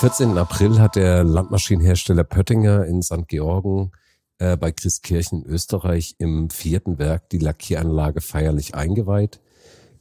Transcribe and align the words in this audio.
14. 0.00 0.38
April 0.38 0.78
hat 0.78 0.94
der 0.94 1.24
Landmaschinenhersteller 1.24 2.22
Pöttinger 2.22 2.84
in 2.86 3.02
St. 3.02 3.26
Georgen 3.26 3.90
äh, 4.38 4.56
bei 4.56 4.70
Christkirchen 4.70 5.42
in 5.42 5.50
Österreich 5.50 6.14
im 6.18 6.50
vierten 6.50 7.00
Werk 7.00 7.28
die 7.30 7.38
Lackieranlage 7.38 8.20
feierlich 8.20 8.76
eingeweiht. 8.76 9.40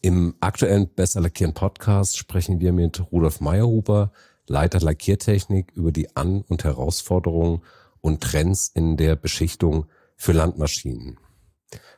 Im 0.02 0.36
aktuellen 0.40 0.88
Besser 0.88 1.22
Lackieren 1.22 1.56
Podcast 1.56 2.16
sprechen 2.16 2.60
wir 2.60 2.74
mit 2.74 3.12
Rudolf 3.12 3.42
Meyerhuber, 3.42 4.12
Leiter 4.46 4.80
Lackiertechnik, 4.80 5.72
über 5.74 5.92
die 5.92 6.16
An- 6.16 6.44
und 6.48 6.64
Herausforderungen 6.64 7.64
und 8.00 8.22
Trends 8.22 8.70
in 8.72 8.98
der 8.98 9.16
Beschichtung 9.16 9.88
für 10.16 10.32
Landmaschinen. 10.32 11.18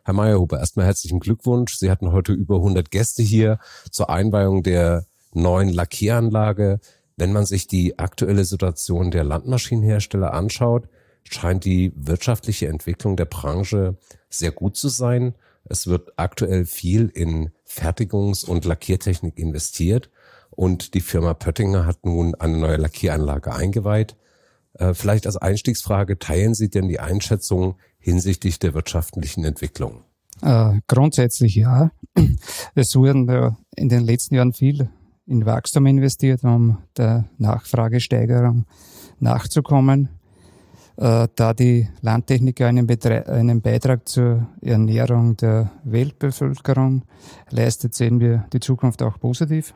Herr 0.05 0.13
Meyerhuber, 0.13 0.59
erstmal 0.59 0.85
herzlichen 0.85 1.19
Glückwunsch. 1.19 1.75
Sie 1.75 1.91
hatten 1.91 2.13
heute 2.13 2.31
über 2.31 2.55
100 2.55 2.91
Gäste 2.91 3.23
hier 3.23 3.59
zur 3.91 4.09
Einweihung 4.09 4.63
der 4.63 5.05
neuen 5.33 5.67
Lackieranlage. 5.67 6.79
Wenn 7.19 7.33
man 7.33 7.45
sich 7.45 7.67
die 7.67 7.99
aktuelle 7.99 8.45
Situation 8.45 9.11
der 9.11 9.25
Landmaschinenhersteller 9.25 10.33
anschaut, 10.33 10.87
scheint 11.29 11.65
die 11.65 11.91
wirtschaftliche 11.95 12.69
Entwicklung 12.69 13.17
der 13.17 13.25
Branche 13.25 13.97
sehr 14.29 14.51
gut 14.51 14.77
zu 14.77 14.87
sein. 14.87 15.35
Es 15.65 15.87
wird 15.87 16.13
aktuell 16.15 16.65
viel 16.65 17.11
in 17.13 17.51
Fertigungs- 17.65 18.45
und 18.45 18.63
Lackiertechnik 18.63 19.37
investiert 19.37 20.09
und 20.49 20.93
die 20.93 21.01
Firma 21.01 21.33
Pöttinger 21.33 21.85
hat 21.85 22.05
nun 22.05 22.35
eine 22.35 22.57
neue 22.57 22.77
Lackieranlage 22.77 23.53
eingeweiht. 23.53 24.15
Äh, 24.75 24.93
vielleicht 24.93 25.25
als 25.25 25.35
Einstiegsfrage, 25.35 26.19
teilen 26.19 26.53
Sie 26.53 26.69
denn 26.69 26.87
die 26.87 27.01
Einschätzung 27.01 27.75
hinsichtlich 27.97 28.59
der 28.59 28.73
wirtschaftlichen 28.73 29.43
Entwicklung? 29.43 30.05
Äh, 30.41 30.79
grundsätzlich 30.87 31.55
ja. 31.55 31.91
Es 32.75 32.95
wurden 32.95 33.29
ja 33.29 33.57
in 33.75 33.89
den 33.89 34.05
letzten 34.05 34.35
Jahren 34.35 34.53
viel 34.53 34.89
in 35.29 35.45
Wachstum 35.45 35.85
investiert, 35.85 36.43
um 36.43 36.79
der 36.97 37.25
Nachfragesteigerung 37.37 38.65
nachzukommen. 39.19 40.09
Äh, 40.97 41.27
da 41.35 41.53
die 41.53 41.87
Landtechniker 42.01 42.67
einen, 42.67 42.89
einen 43.27 43.61
Beitrag 43.61 44.09
zur 44.09 44.49
Ernährung 44.59 45.37
der 45.37 45.71
Weltbevölkerung 45.83 47.03
leistet, 47.51 47.93
sehen 47.93 48.19
wir 48.19 48.47
die 48.51 48.59
Zukunft 48.59 49.03
auch 49.03 49.19
positiv. 49.19 49.75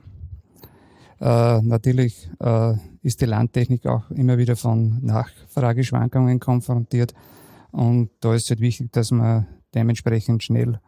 Äh, 1.21 1.61
natürlich 1.61 2.29
äh, 2.39 2.73
ist 3.03 3.21
die 3.21 3.25
Landtechnik 3.25 3.85
auch 3.85 4.09
immer 4.09 4.39
wieder 4.39 4.55
von 4.55 4.99
Nachfrageschwankungen 5.05 6.39
konfrontiert 6.39 7.13
und 7.71 8.09
da 8.21 8.33
ist 8.33 8.49
es 8.49 8.59
wichtig, 8.59 8.91
dass 8.91 9.11
man 9.11 9.47
dementsprechend 9.73 10.43
schnell 10.43 10.79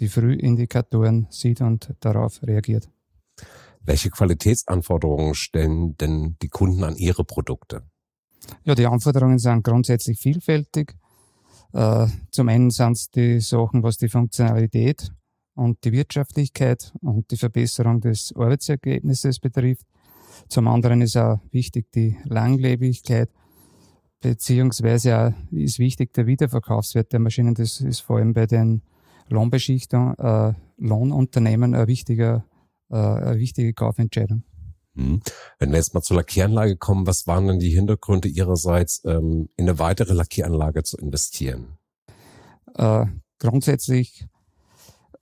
die 0.00 0.08
Frühindikatoren 0.08 1.28
sieht 1.30 1.62
und 1.62 1.94
darauf 2.00 2.42
reagiert. 2.42 2.90
Welche 3.84 4.10
Qualitätsanforderungen 4.10 5.34
stellen 5.34 5.96
denn 5.98 6.36
die 6.40 6.48
Kunden 6.48 6.84
an 6.84 6.96
ihre 6.96 7.24
Produkte? 7.24 7.82
Ja, 8.64 8.74
die 8.74 8.86
Anforderungen 8.86 9.38
sind 9.38 9.62
grundsätzlich 9.62 10.18
vielfältig. 10.18 10.94
Äh, 11.72 12.06
zum 12.30 12.48
einen 12.48 12.70
sind 12.70 12.92
es 12.92 13.10
die 13.10 13.40
Sachen, 13.40 13.82
was 13.82 13.98
die 13.98 14.08
Funktionalität 14.08 15.10
und 15.54 15.84
die 15.84 15.92
Wirtschaftlichkeit 15.92 16.92
und 17.00 17.30
die 17.30 17.36
Verbesserung 17.36 18.00
des 18.00 18.32
Arbeitsergebnisses 18.34 19.38
betrifft. 19.38 19.86
Zum 20.48 20.66
anderen 20.68 21.00
ist 21.02 21.16
auch 21.16 21.40
wichtig 21.50 21.92
die 21.92 22.16
Langlebigkeit, 22.24 23.30
beziehungsweise 24.20 25.18
auch 25.18 25.52
ist 25.52 25.78
wichtig 25.78 26.12
der 26.14 26.26
Wiederverkaufswert 26.26 27.12
der 27.12 27.20
Maschinen. 27.20 27.54
Das 27.54 27.80
ist 27.80 28.00
vor 28.00 28.16
allem 28.16 28.32
bei 28.32 28.46
den 28.46 28.82
Lohnbeschichtungen, 29.28 30.16
äh, 30.18 30.54
Lohnunternehmen 30.78 31.74
ein 31.74 31.86
wichtiger 31.86 32.44
äh, 32.90 32.96
eine 32.96 33.38
wichtige 33.38 33.72
Kaufentscheidung. 33.72 34.44
Hm. 34.96 35.20
Wenn 35.58 35.70
wir 35.70 35.78
jetzt 35.78 35.94
mal 35.94 36.02
zur 36.02 36.16
Lackieranlage 36.16 36.76
kommen, 36.76 37.06
was 37.06 37.26
waren 37.26 37.48
denn 37.48 37.58
die 37.58 37.70
Hintergründe 37.70 38.28
Ihrerseits, 38.28 39.02
ähm, 39.04 39.48
in 39.56 39.68
eine 39.68 39.78
weitere 39.78 40.14
Lackieranlage 40.14 40.84
zu 40.84 40.96
investieren? 40.98 41.78
Äh, 42.76 43.06
grundsätzlich 43.38 44.26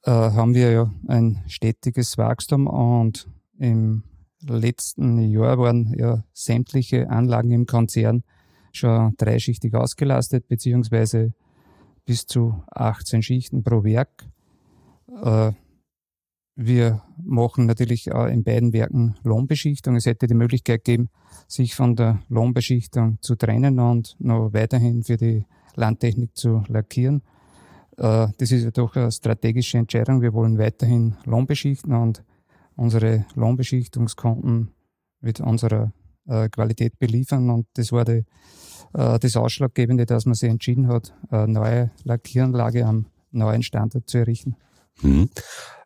äh, 0.04 0.10
haben 0.10 0.54
wir 0.54 0.70
ja 0.70 0.92
ein 1.08 1.42
stetiges 1.46 2.18
Wachstum 2.18 2.66
und 2.66 3.28
im 3.58 4.04
letzten 4.40 5.20
Jahr 5.20 5.58
waren 5.58 5.94
ja 5.96 6.24
sämtliche 6.32 7.08
Anlagen 7.08 7.50
im 7.52 7.66
Konzern 7.66 8.24
schon 8.72 9.14
dreischichtig 9.16 9.74
ausgelastet, 9.74 10.48
beziehungsweise 10.48 11.34
bis 12.04 12.26
zu 12.26 12.62
18 12.70 13.22
Schichten 13.22 13.62
pro 13.62 13.84
Werk. 13.84 14.26
Äh, 15.22 15.52
wir 16.54 17.02
machen 17.16 17.66
natürlich 17.66 18.08
in 18.08 18.44
beiden 18.44 18.72
Werken 18.72 19.14
Lohnbeschichtung. 19.22 19.96
Es 19.96 20.06
hätte 20.06 20.26
die 20.26 20.34
Möglichkeit 20.34 20.84
gegeben, 20.84 21.08
sich 21.48 21.74
von 21.74 21.96
der 21.96 22.20
Lohnbeschichtung 22.28 23.18
zu 23.20 23.36
trennen 23.36 23.78
und 23.78 24.16
noch 24.18 24.52
weiterhin 24.52 25.02
für 25.02 25.16
die 25.16 25.46
Landtechnik 25.74 26.36
zu 26.36 26.62
lackieren. 26.68 27.22
Äh, 27.96 28.28
das 28.38 28.50
ist 28.50 28.64
ja 28.64 28.70
doch 28.70 28.96
eine 28.96 29.12
strategische 29.12 29.78
Entscheidung. 29.78 30.20
Wir 30.22 30.32
wollen 30.32 30.58
weiterhin 30.58 31.16
Lohnbeschichten 31.24 31.94
und 31.94 32.24
unsere 32.76 33.26
Lohnbeschichtungskonten 33.34 34.72
mit 35.20 35.40
unserer 35.40 35.92
äh, 36.26 36.48
Qualität 36.48 36.98
beliefern. 36.98 37.50
Und 37.50 37.66
das 37.74 37.92
war 37.92 38.04
die, 38.04 38.24
äh, 38.94 39.18
das 39.18 39.36
Ausschlaggebende, 39.36 40.06
dass 40.06 40.26
man 40.26 40.34
sich 40.34 40.50
entschieden 40.50 40.88
hat, 40.88 41.14
eine 41.30 41.52
neue 41.52 41.90
Lackieranlage 42.04 42.86
am 42.86 43.06
neuen 43.30 43.62
Standort 43.62 44.08
zu 44.08 44.18
errichten. 44.18 44.56
Hm. 45.00 45.30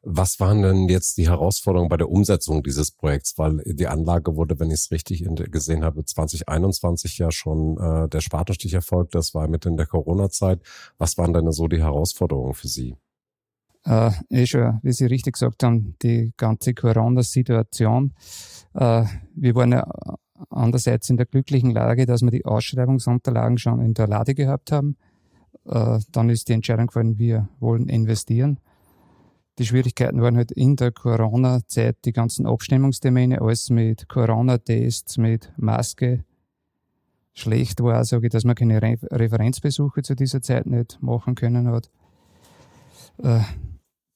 Was 0.08 0.38
waren 0.38 0.62
denn 0.62 0.88
jetzt 0.88 1.18
die 1.18 1.28
Herausforderungen 1.28 1.88
bei 1.88 1.96
der 1.96 2.08
Umsetzung 2.08 2.62
dieses 2.62 2.92
Projekts? 2.92 3.36
Weil 3.38 3.60
die 3.66 3.88
Anlage 3.88 4.36
wurde, 4.36 4.60
wenn 4.60 4.68
ich 4.68 4.74
es 4.74 4.92
richtig 4.92 5.26
gesehen 5.50 5.82
habe, 5.82 6.04
2021 6.04 7.18
ja 7.18 7.32
schon 7.32 7.76
äh, 7.76 8.08
der 8.08 8.20
Spatenstich 8.20 8.72
erfolgt. 8.72 9.16
Das 9.16 9.34
war 9.34 9.48
mitten 9.48 9.70
in 9.70 9.76
der 9.76 9.86
Corona-Zeit. 9.86 10.60
Was 10.96 11.18
waren 11.18 11.32
denn 11.32 11.50
so 11.50 11.66
die 11.66 11.82
Herausforderungen 11.82 12.54
für 12.54 12.68
Sie? 12.68 12.94
Äh, 13.84 14.12
eh 14.30 14.46
schon, 14.46 14.78
wie 14.84 14.92
Sie 14.92 15.06
richtig 15.06 15.32
gesagt 15.32 15.64
haben, 15.64 15.96
die 16.00 16.32
ganze 16.36 16.72
Corona-Situation. 16.72 18.14
Äh, 18.74 19.06
wir 19.34 19.54
waren 19.56 19.72
ja 19.72 19.88
andererseits 20.50 21.10
in 21.10 21.16
der 21.16 21.26
glücklichen 21.26 21.72
Lage, 21.72 22.06
dass 22.06 22.22
wir 22.22 22.30
die 22.30 22.44
Ausschreibungsunterlagen 22.44 23.58
schon 23.58 23.80
in 23.80 23.94
der 23.94 24.06
Lade 24.06 24.36
gehabt 24.36 24.70
haben. 24.70 24.96
Äh, 25.64 25.98
dann 26.12 26.30
ist 26.30 26.48
die 26.48 26.52
Entscheidung 26.52 26.86
gefallen, 26.86 27.18
wir 27.18 27.48
wollen 27.58 27.88
investieren. 27.88 28.60
Die 29.58 29.64
Schwierigkeiten 29.64 30.20
waren 30.20 30.36
halt 30.36 30.52
in 30.52 30.76
der 30.76 30.92
Corona-Zeit 30.92 31.96
die 32.04 32.12
ganzen 32.12 32.46
Abstimmungstermine, 32.46 33.40
alles 33.40 33.70
mit 33.70 34.06
Corona-Tests, 34.08 35.16
mit 35.16 35.50
Maske. 35.56 36.24
Schlecht 37.32 37.82
war, 37.82 38.04
sage 38.04 38.26
ich, 38.26 38.32
dass 38.32 38.44
man 38.44 38.54
keine 38.54 38.82
Re 38.82 38.98
Referenzbesuche 39.10 40.02
zu 40.02 40.14
dieser 40.14 40.42
Zeit 40.42 40.66
nicht 40.66 40.98
machen 41.00 41.34
können 41.34 41.68
hat. 41.68 41.90
Äh, 43.22 43.40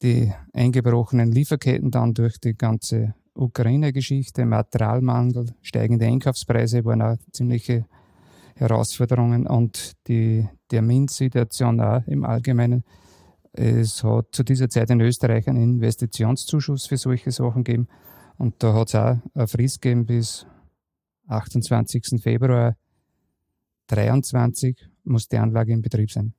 die 0.03 0.33
eingebrochenen 0.53 1.33
Lieferketten 1.33 1.91
dann 1.91 2.15
durch 2.15 2.39
die 2.39 2.55
ganze 2.55 3.15
Ukraine-Geschichte, 3.35 4.45
Materialmangel, 4.45 5.55
steigende 5.63 6.07
Einkaufspreise 6.07 6.85
waren 6.85 7.03
auch 7.03 7.17
ziemliche 7.33 7.87
Herausforderungen 8.57 9.47
und 9.47 9.93
die 10.07 10.47
Terminsituation 10.69 11.81
auch 11.81 12.07
im 12.07 12.25
Allgemeinen. 12.25 12.85
Es 13.53 14.05
hat 14.05 14.29
zu 14.33 14.45
dieser 14.45 14.69
Zeit 14.69 14.91
in 14.91 15.01
Österreich 15.01 15.49
einen 15.49 15.63
Investitionszuschuss 15.63 16.87
für 16.87 16.97
solche 16.97 17.31
Sachen 17.33 17.65
gegeben. 17.65 17.89
Und 18.39 18.63
da 18.63 18.75
hat 18.75 18.89
es 18.89 18.95
auch 18.95 19.17
eine 19.35 19.49
Frist 19.49 19.83
gegeben 19.83 20.07
bis 20.07 20.47
28. 21.29 22.21
Februar 22.23 22.77
2023 23.89 24.89
muss 25.05 25.29
die 25.29 25.39
Anlage 25.39 25.73
in 25.73 25.83
Betrieb 25.83 26.11
sein. 26.11 26.35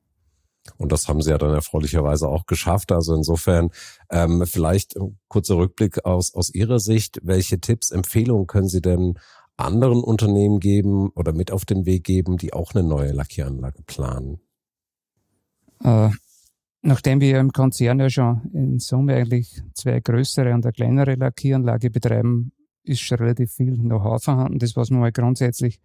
Und 0.77 0.91
das 0.91 1.07
haben 1.07 1.21
sie 1.21 1.31
ja 1.31 1.37
dann 1.37 1.53
erfreulicherweise 1.53 2.27
auch 2.27 2.45
geschafft. 2.45 2.91
Also 2.91 3.15
insofern 3.15 3.71
ähm, 4.09 4.45
vielleicht 4.45 4.95
ein 4.95 5.17
kurzer 5.27 5.57
Rückblick 5.57 6.05
aus, 6.05 6.33
aus 6.35 6.53
Ihrer 6.53 6.79
Sicht. 6.79 7.19
Welche 7.23 7.59
Tipps, 7.59 7.91
Empfehlungen 7.91 8.47
können 8.47 8.67
Sie 8.67 8.81
denn 8.81 9.17
anderen 9.57 10.03
Unternehmen 10.03 10.59
geben 10.59 11.09
oder 11.09 11.33
mit 11.33 11.51
auf 11.51 11.65
den 11.65 11.85
Weg 11.85 12.03
geben, 12.03 12.37
die 12.37 12.53
auch 12.53 12.73
eine 12.73 12.83
neue 12.83 13.11
Lackieranlage 13.11 13.81
planen? 13.83 14.39
Äh, 15.83 16.09
Nachdem 16.83 17.21
wir 17.21 17.39
im 17.39 17.51
Konzern 17.51 17.99
ja 17.99 18.09
schon 18.09 18.41
in 18.53 18.79
Summe 18.79 19.15
eigentlich 19.15 19.61
zwei 19.73 19.99
größere 19.99 20.53
und 20.53 20.65
eine 20.65 20.73
kleinere 20.73 21.15
Lackieranlage 21.15 21.91
betreiben, 21.91 22.53
ist 22.83 23.01
schon 23.01 23.19
relativ 23.19 23.51
viel 23.53 23.77
Know-how 23.77 24.23
vorhanden. 24.23 24.57
Das, 24.57 24.75
was 24.75 24.89
wir 24.89 24.97
mal 24.97 25.11
grundsätzlich 25.11 25.79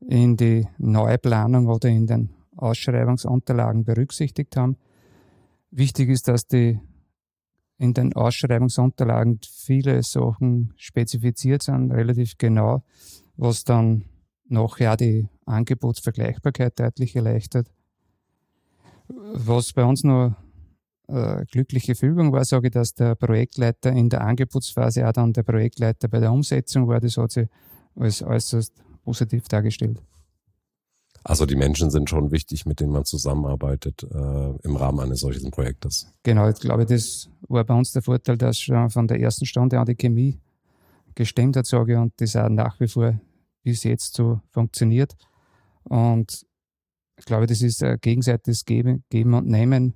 in 0.00 0.36
die 0.36 0.66
Neuplanung 0.78 1.66
oder 1.66 1.88
in 1.88 2.06
den 2.06 2.30
Ausschreibungsunterlagen 2.56 3.84
berücksichtigt 3.84 4.56
haben. 4.56 4.76
Wichtig 5.70 6.08
ist, 6.08 6.28
dass 6.28 6.46
die 6.46 6.78
in 7.78 7.94
den 7.94 8.12
Ausschreibungsunterlagen 8.12 9.40
viele 9.42 10.02
Sachen 10.02 10.74
spezifiziert 10.76 11.62
sind, 11.62 11.90
relativ 11.90 12.36
genau, 12.38 12.82
was 13.36 13.64
dann 13.64 14.04
nachher 14.46 14.96
die 14.96 15.28
Angebotsvergleichbarkeit 15.46 16.78
deutlich 16.78 17.16
erleichtert. 17.16 17.70
Was 19.34 19.72
bei 19.72 19.84
uns 19.84 20.04
noch 20.04 20.34
äh, 21.08 21.44
glückliche 21.46 21.94
Fügung 21.94 22.32
war, 22.32 22.44
sage 22.44 22.68
ich, 22.68 22.72
dass 22.72 22.94
der 22.94 23.14
Projektleiter 23.14 23.92
in 23.92 24.08
der 24.08 24.22
Angebotsphase 24.22 25.06
auch 25.06 25.12
dann 25.12 25.32
der 25.32 25.42
Projektleiter 25.42 26.08
bei 26.08 26.20
der 26.20 26.32
Umsetzung 26.32 26.86
war. 26.88 27.00
Das 27.00 27.16
hat 27.16 27.32
sich 27.32 27.48
als 27.96 28.22
äußerst 28.22 28.72
positiv 29.02 29.48
dargestellt. 29.48 30.00
Also 31.22 31.44
die 31.44 31.56
Menschen 31.56 31.90
sind 31.90 32.08
schon 32.08 32.30
wichtig, 32.30 32.64
mit 32.64 32.80
denen 32.80 32.92
man 32.92 33.04
zusammenarbeitet 33.04 34.04
äh, 34.04 34.50
im 34.62 34.76
Rahmen 34.76 35.00
eines 35.00 35.20
solchen 35.20 35.50
Projektes. 35.50 36.10
Genau, 36.22 36.48
ich 36.48 36.60
glaube, 36.60 36.86
das 36.86 37.28
war 37.48 37.64
bei 37.64 37.74
uns 37.74 37.92
der 37.92 38.02
Vorteil, 38.02 38.38
dass 38.38 38.58
schon 38.58 38.88
von 38.88 39.06
der 39.06 39.20
ersten 39.20 39.44
Stunde 39.44 39.78
an 39.78 39.86
die 39.86 39.96
Chemie 39.96 40.40
gestimmt 41.14 41.56
hat, 41.56 41.66
sage 41.66 41.92
ich, 41.92 41.98
und 41.98 42.12
das 42.18 42.36
auch 42.36 42.48
nach 42.48 42.80
wie 42.80 42.88
vor 42.88 43.20
bis 43.62 43.84
jetzt 43.84 44.14
so 44.14 44.40
funktioniert. 44.50 45.14
Und 45.82 46.46
ich 47.20 47.26
glaube, 47.26 47.46
das 47.46 47.60
ist 47.60 47.82
ein 47.82 47.98
gegenseitiges 48.00 48.64
Geben, 48.64 49.04
Geben 49.10 49.34
und 49.34 49.46
Nehmen. 49.46 49.94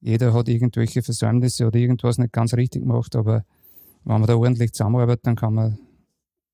Jeder 0.00 0.34
hat 0.34 0.48
irgendwelche 0.48 1.02
Versäumnisse 1.02 1.66
oder 1.66 1.78
irgendwas 1.78 2.18
nicht 2.18 2.32
ganz 2.32 2.52
richtig 2.54 2.82
gemacht, 2.82 3.16
aber 3.16 3.44
wenn 4.04 4.20
man 4.20 4.26
da 4.26 4.36
ordentlich 4.36 4.72
zusammenarbeitet, 4.72 5.26
dann 5.26 5.36
kann 5.36 5.54
man 5.54 5.78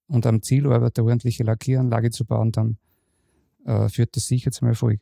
und 0.06 0.24
am 0.24 0.40
Ziel 0.40 0.66
arbeitet, 0.66 1.00
eine 1.00 1.08
ordentliche 1.08 1.42
Lackieranlage 1.42 2.10
zu 2.10 2.24
bauen, 2.24 2.52
dann 2.52 2.78
äh, 3.66 3.88
führt 3.88 4.16
das 4.16 4.26
sicher 4.26 4.52
zum 4.52 4.68
Erfolg. 4.68 5.00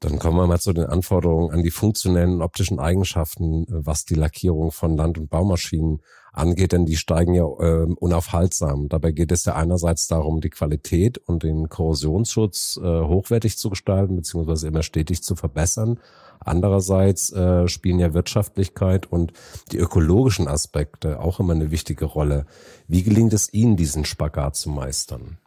Dann 0.00 0.18
kommen 0.18 0.38
wir 0.38 0.46
mal 0.46 0.58
zu 0.58 0.72
den 0.72 0.86
Anforderungen 0.86 1.52
an 1.52 1.62
die 1.62 1.70
funktionellen 1.70 2.40
optischen 2.40 2.80
Eigenschaften, 2.80 3.66
was 3.68 4.04
die 4.04 4.14
Lackierung 4.14 4.72
von 4.72 4.96
Land- 4.96 5.18
und 5.18 5.28
Baumaschinen 5.28 6.00
angeht, 6.32 6.72
denn 6.72 6.86
die 6.86 6.96
steigen 6.96 7.34
ja 7.34 7.44
äh, 7.44 7.86
unaufhaltsam. 8.00 8.88
Dabei 8.88 9.12
geht 9.12 9.30
es 9.32 9.44
ja 9.44 9.54
einerseits 9.54 10.08
darum, 10.08 10.40
die 10.40 10.50
Qualität 10.50 11.18
und 11.18 11.42
den 11.42 11.68
Korrosionsschutz 11.68 12.80
äh, 12.82 12.84
hochwertig 12.84 13.58
zu 13.58 13.70
gestalten, 13.70 14.16
beziehungsweise 14.16 14.68
immer 14.68 14.82
stetig 14.82 15.22
zu 15.22 15.36
verbessern. 15.36 16.00
Andererseits 16.40 17.32
äh, 17.32 17.68
spielen 17.68 18.00
ja 18.00 18.14
Wirtschaftlichkeit 18.14 19.06
und 19.06 19.32
die 19.70 19.78
ökologischen 19.78 20.48
Aspekte 20.48 21.20
auch 21.20 21.38
immer 21.38 21.52
eine 21.52 21.70
wichtige 21.70 22.06
Rolle. 22.06 22.46
Wie 22.88 23.02
gelingt 23.02 23.32
es 23.32 23.52
Ihnen, 23.52 23.76
diesen 23.76 24.04
Spagat 24.04 24.56
zu 24.56 24.70
meistern? 24.70 25.38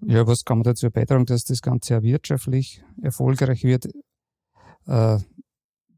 Ja, 0.00 0.26
was 0.26 0.44
kann 0.44 0.58
man 0.58 0.64
dazu 0.64 0.90
beitragen, 0.90 1.24
dass 1.24 1.44
das 1.44 1.62
Ganze 1.62 1.98
auch 1.98 2.02
wirtschaftlich 2.02 2.84
erfolgreich 3.00 3.64
wird? 3.64 3.88
Äh, 4.86 5.18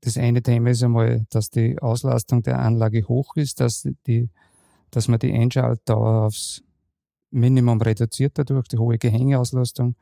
das 0.04 0.18
eine 0.18 0.42
Thema 0.42 0.70
ist 0.70 0.82
einmal, 0.82 1.24
dass 1.30 1.48
die 1.48 1.78
Auslastung 1.78 2.42
der 2.42 2.58
Anlage 2.58 3.08
hoch 3.08 3.36
ist, 3.36 3.60
dass, 3.60 3.88
die, 4.06 4.28
dass 4.90 5.08
man 5.08 5.18
die 5.18 5.32
Einschaltdauer 5.32 6.26
aufs 6.26 6.62
Minimum 7.30 7.80
reduziert 7.80 8.38
dadurch, 8.38 8.68
die 8.68 8.76
hohe 8.76 8.98
Gehängeauslastung. 8.98 9.96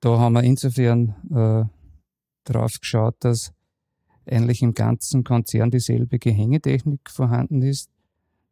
Da 0.00 0.18
haben 0.18 0.32
wir 0.32 0.42
insofern 0.42 1.14
äh, 1.30 1.64
darauf 2.44 2.80
geschaut, 2.80 3.14
dass 3.20 3.52
eigentlich 4.26 4.62
im 4.62 4.74
ganzen 4.74 5.22
Konzern 5.22 5.70
dieselbe 5.70 6.18
Gehängetechnik 6.18 7.08
vorhanden 7.08 7.62
ist. 7.62 7.88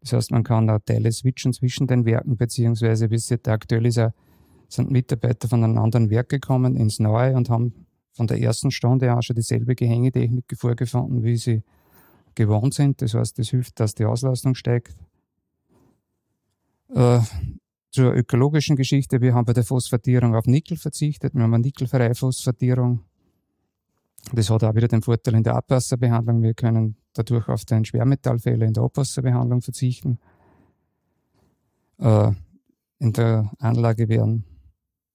Das 0.00 0.12
heißt, 0.12 0.30
man 0.30 0.44
kann 0.44 0.70
auch 0.70 0.78
Teile 0.78 1.10
switchen 1.10 1.52
zwischen 1.52 1.88
den 1.88 2.04
Werken, 2.04 2.36
beziehungsweise 2.36 3.08
bis 3.08 3.28
jetzt 3.30 3.48
aktuell 3.48 3.86
ist 3.86 3.98
auch, 3.98 4.12
sind 4.68 4.92
Mitarbeiter 4.92 5.48
von 5.48 5.64
einem 5.64 5.78
anderen 5.78 6.08
Werk 6.08 6.28
gekommen 6.28 6.76
ins 6.76 7.00
Neue 7.00 7.34
und 7.34 7.50
haben 7.50 7.74
von 8.12 8.26
der 8.26 8.40
ersten 8.40 8.70
Stunde 8.70 9.12
an 9.12 9.22
schon 9.22 9.36
dieselbe 9.36 9.74
Gehängetechnik 9.74 10.44
vorgefunden, 10.56 11.22
wie 11.22 11.36
sie 11.36 11.62
gewohnt 12.34 12.74
sind. 12.74 13.00
Das 13.02 13.14
heißt, 13.14 13.38
das 13.38 13.48
hilft, 13.48 13.80
dass 13.80 13.94
die 13.94 14.04
Auslastung 14.04 14.54
steigt. 14.54 14.96
Äh, 16.94 17.20
zur 17.90 18.14
ökologischen 18.14 18.76
Geschichte, 18.76 19.20
wir 19.20 19.34
haben 19.34 19.44
bei 19.44 19.52
der 19.52 19.64
Phosphatierung 19.64 20.34
auf 20.34 20.46
Nickel 20.46 20.76
verzichtet. 20.76 21.34
Wir 21.34 21.42
haben 21.42 21.54
eine 21.54 21.62
nickelfreie 21.62 22.14
Phosphatierung. 22.14 23.00
Das 24.32 24.50
hat 24.50 24.62
auch 24.62 24.74
wieder 24.74 24.88
den 24.88 25.02
Vorteil 25.02 25.34
in 25.34 25.42
der 25.42 25.56
Abwasserbehandlung. 25.56 26.42
Wir 26.42 26.54
können 26.54 26.96
dadurch 27.14 27.48
auf 27.48 27.64
den 27.64 27.84
Schwermetallfehler 27.84 28.66
in 28.66 28.74
der 28.74 28.84
Abwasserbehandlung 28.84 29.60
verzichten. 29.60 30.18
Äh, 31.98 32.32
in 32.98 33.12
der 33.12 33.50
Anlage 33.58 34.08
werden 34.08 34.44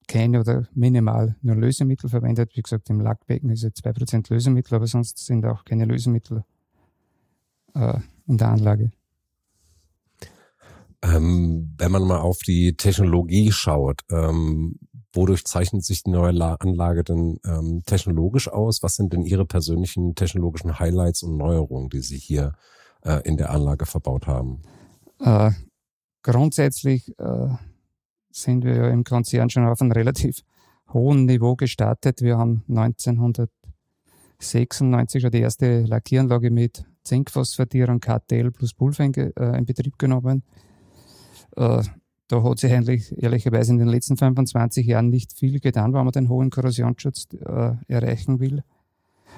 keine 0.08 0.40
oder 0.40 0.68
minimal 0.74 1.36
nur 1.42 1.56
Lösemittel 1.56 2.10
verwendet. 2.10 2.52
Wie 2.56 2.62
gesagt, 2.62 2.90
im 2.90 3.02
Lackbecken 3.02 3.50
ist 3.50 3.64
ja 3.64 3.70
2% 3.70 4.32
Lösemittel, 4.32 4.76
aber 4.76 4.88
sonst 4.88 5.18
sind 5.18 5.46
auch 5.46 5.66
keine 5.66 5.86
Lösemittel 5.86 6.44
äh, 7.74 8.00
in 8.28 8.38
der 8.38 8.50
Anlage. 8.50 8.92
Ähm, 11.02 11.76
wenn 11.78 11.92
man 11.92 12.04
mal 12.04 12.20
auf 12.20 12.40
die 12.40 12.76
Technologie 12.76 13.52
schaut, 13.52 14.02
ähm, 14.10 14.80
wodurch 15.14 15.46
zeichnet 15.46 15.86
sich 15.86 16.04
die 16.04 16.12
neue 16.12 16.60
Anlage 16.60 17.04
denn 17.04 17.40
ähm, 17.46 17.84
technologisch 17.86 18.48
aus? 18.48 18.82
Was 18.82 18.96
sind 18.96 19.14
denn 19.14 19.24
Ihre 19.24 19.46
persönlichen 19.46 20.16
technologischen 20.16 20.80
Highlights 20.80 21.24
und 21.24 21.38
Neuerungen, 21.38 21.90
die 21.90 22.02
Sie 22.02 22.18
hier 22.18 22.54
äh, 23.04 23.22
in 23.24 23.38
der 23.38 23.52
Anlage 23.52 23.86
verbaut 23.86 24.28
haben? 24.28 24.62
Äh, 25.20 25.52
grundsätzlich 26.24 27.18
äh, 27.20 27.50
sind 28.36 28.66
wir 28.66 28.76
ja 28.76 28.90
im 28.90 29.04
Konzern 29.04 29.50
schon 29.50 29.66
auf 29.66 29.82
einem 29.82 29.92
relativ 29.92 30.42
hohen 30.94 31.26
Niveau 31.26 31.56
gestartet. 31.56 32.22
Wir 32.22 32.38
haben 32.38 32.64
1996 32.68 35.22
schon 35.22 35.32
die 35.32 35.40
erste 35.40 35.82
Lackieranlage 35.84 36.52
mit 36.52 36.86
Zinkphosphatierung 37.04 38.02
KTL 38.02 38.52
plus 38.52 38.74
Pulver 38.74 39.06
in, 39.06 39.14
äh, 39.14 39.58
in 39.58 39.66
Betrieb 39.66 39.98
genommen. 39.98 40.44
Äh, 41.56 41.84
da 42.28 42.44
hat 42.44 42.60
sich 42.60 42.74
eigentlich 42.74 43.16
ehrlicherweise 43.22 43.72
in 43.72 43.78
den 43.78 43.88
letzten 43.88 44.18
25 44.18 44.86
Jahren 44.86 45.10
nicht 45.10 45.32
viel 45.34 45.60
getan, 45.60 45.94
wenn 45.94 46.04
man 46.04 46.12
den 46.12 46.28
hohen 46.28 46.50
Korrosionsschutz 46.50 47.28
äh, 47.34 47.76
erreichen 47.88 48.40
will. 48.40 48.64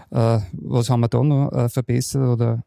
Äh, 0.09 0.39
was 0.53 0.89
haben 0.89 1.01
wir 1.01 1.09
da 1.09 1.21
noch 1.21 1.51
äh, 1.51 1.69
verbessert 1.69 2.27
oder 2.27 2.63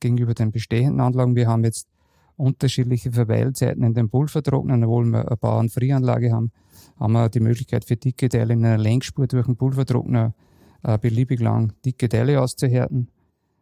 gegenüber 0.00 0.34
den 0.34 0.50
bestehenden 0.50 1.00
Anlagen? 1.00 1.36
Wir 1.36 1.48
haben 1.48 1.64
jetzt 1.64 1.88
unterschiedliche 2.36 3.12
Verweilzeiten 3.12 3.82
in 3.84 3.94
den 3.94 4.10
Pulvertrocknern, 4.10 4.84
obwohl 4.84 5.06
wir 5.06 5.26
eine 5.26 5.36
Bauernfrieanlage 5.36 6.32
haben, 6.32 6.52
haben 6.98 7.12
wir 7.12 7.28
die 7.28 7.40
Möglichkeit 7.40 7.84
für 7.84 7.96
dicke 7.96 8.28
Teile 8.28 8.54
in 8.54 8.64
einer 8.64 8.78
Längsspur 8.78 9.26
durch 9.26 9.46
den 9.46 9.56
Pulvertrockner 9.56 10.34
äh, 10.82 10.98
beliebig 10.98 11.40
lang 11.40 11.72
dicke 11.84 12.08
Teile 12.08 12.40
auszuhärten. 12.40 13.08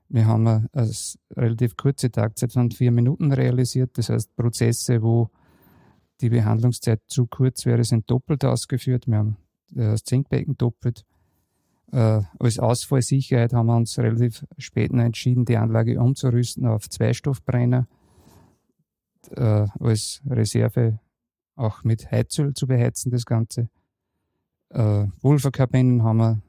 Wir 0.08 0.26
haben 0.26 0.46
eine, 0.46 0.68
relativ 1.36 1.76
kurze 1.76 2.10
Taktzeit 2.10 2.52
von 2.52 2.70
vier 2.70 2.92
Minuten 2.92 3.32
realisiert. 3.32 3.96
Das 3.96 4.10
heißt, 4.10 4.36
Prozesse, 4.36 5.02
wo 5.02 5.30
die 6.20 6.28
Behandlungszeit 6.28 7.00
zu 7.06 7.26
kurz 7.26 7.64
wäre, 7.64 7.82
sind 7.84 8.10
doppelt 8.10 8.44
ausgeführt. 8.44 9.06
Wir 9.06 9.18
haben 9.18 9.36
das 9.70 10.04
Zinkbecken 10.04 10.56
doppelt. 10.58 11.04
Äh, 11.92 12.22
als 12.38 12.58
Ausfallsicherheit 12.58 13.54
haben 13.54 13.66
wir 13.66 13.76
uns 13.76 13.98
relativ 13.98 14.44
spät 14.58 14.92
entschieden, 14.92 15.44
die 15.44 15.56
Anlage 15.56 15.98
umzurüsten 15.98 16.66
auf 16.66 16.88
Zweistoffbrenner 16.88 17.86
äh, 19.30 19.66
als 19.80 20.22
Reserve 20.28 20.98
auch 21.56 21.84
mit 21.84 22.10
Heizöl 22.10 22.54
zu 22.54 22.66
beheizen, 22.66 23.10
das 23.10 23.26
Ganze. 23.26 23.68
Äh, 24.70 25.06
Pulverkabinen 25.20 26.02
haben 26.02 26.16
wir 26.18 26.42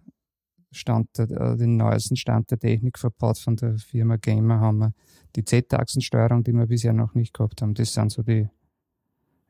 Stand 0.72 1.18
der, 1.18 1.30
äh, 1.30 1.58
den 1.58 1.78
neuesten 1.78 2.16
Stand 2.16 2.50
der 2.52 2.60
Technik 2.60 2.98
verbaut 2.98 3.38
von 3.38 3.56
der 3.56 3.78
Firma 3.78 4.18
Gamer 4.18 4.60
haben 4.60 4.80
wir 4.80 4.94
die 5.36 5.46
Z-Achsensteuerung, 5.46 6.44
die 6.44 6.54
wir 6.54 6.68
bisher 6.68 6.94
noch 6.94 7.14
nicht 7.14 7.34
gehabt 7.34 7.62
haben. 7.62 7.74
Das 7.74 7.94
sind 7.94 8.12
so 8.12 8.24
die 8.24 8.50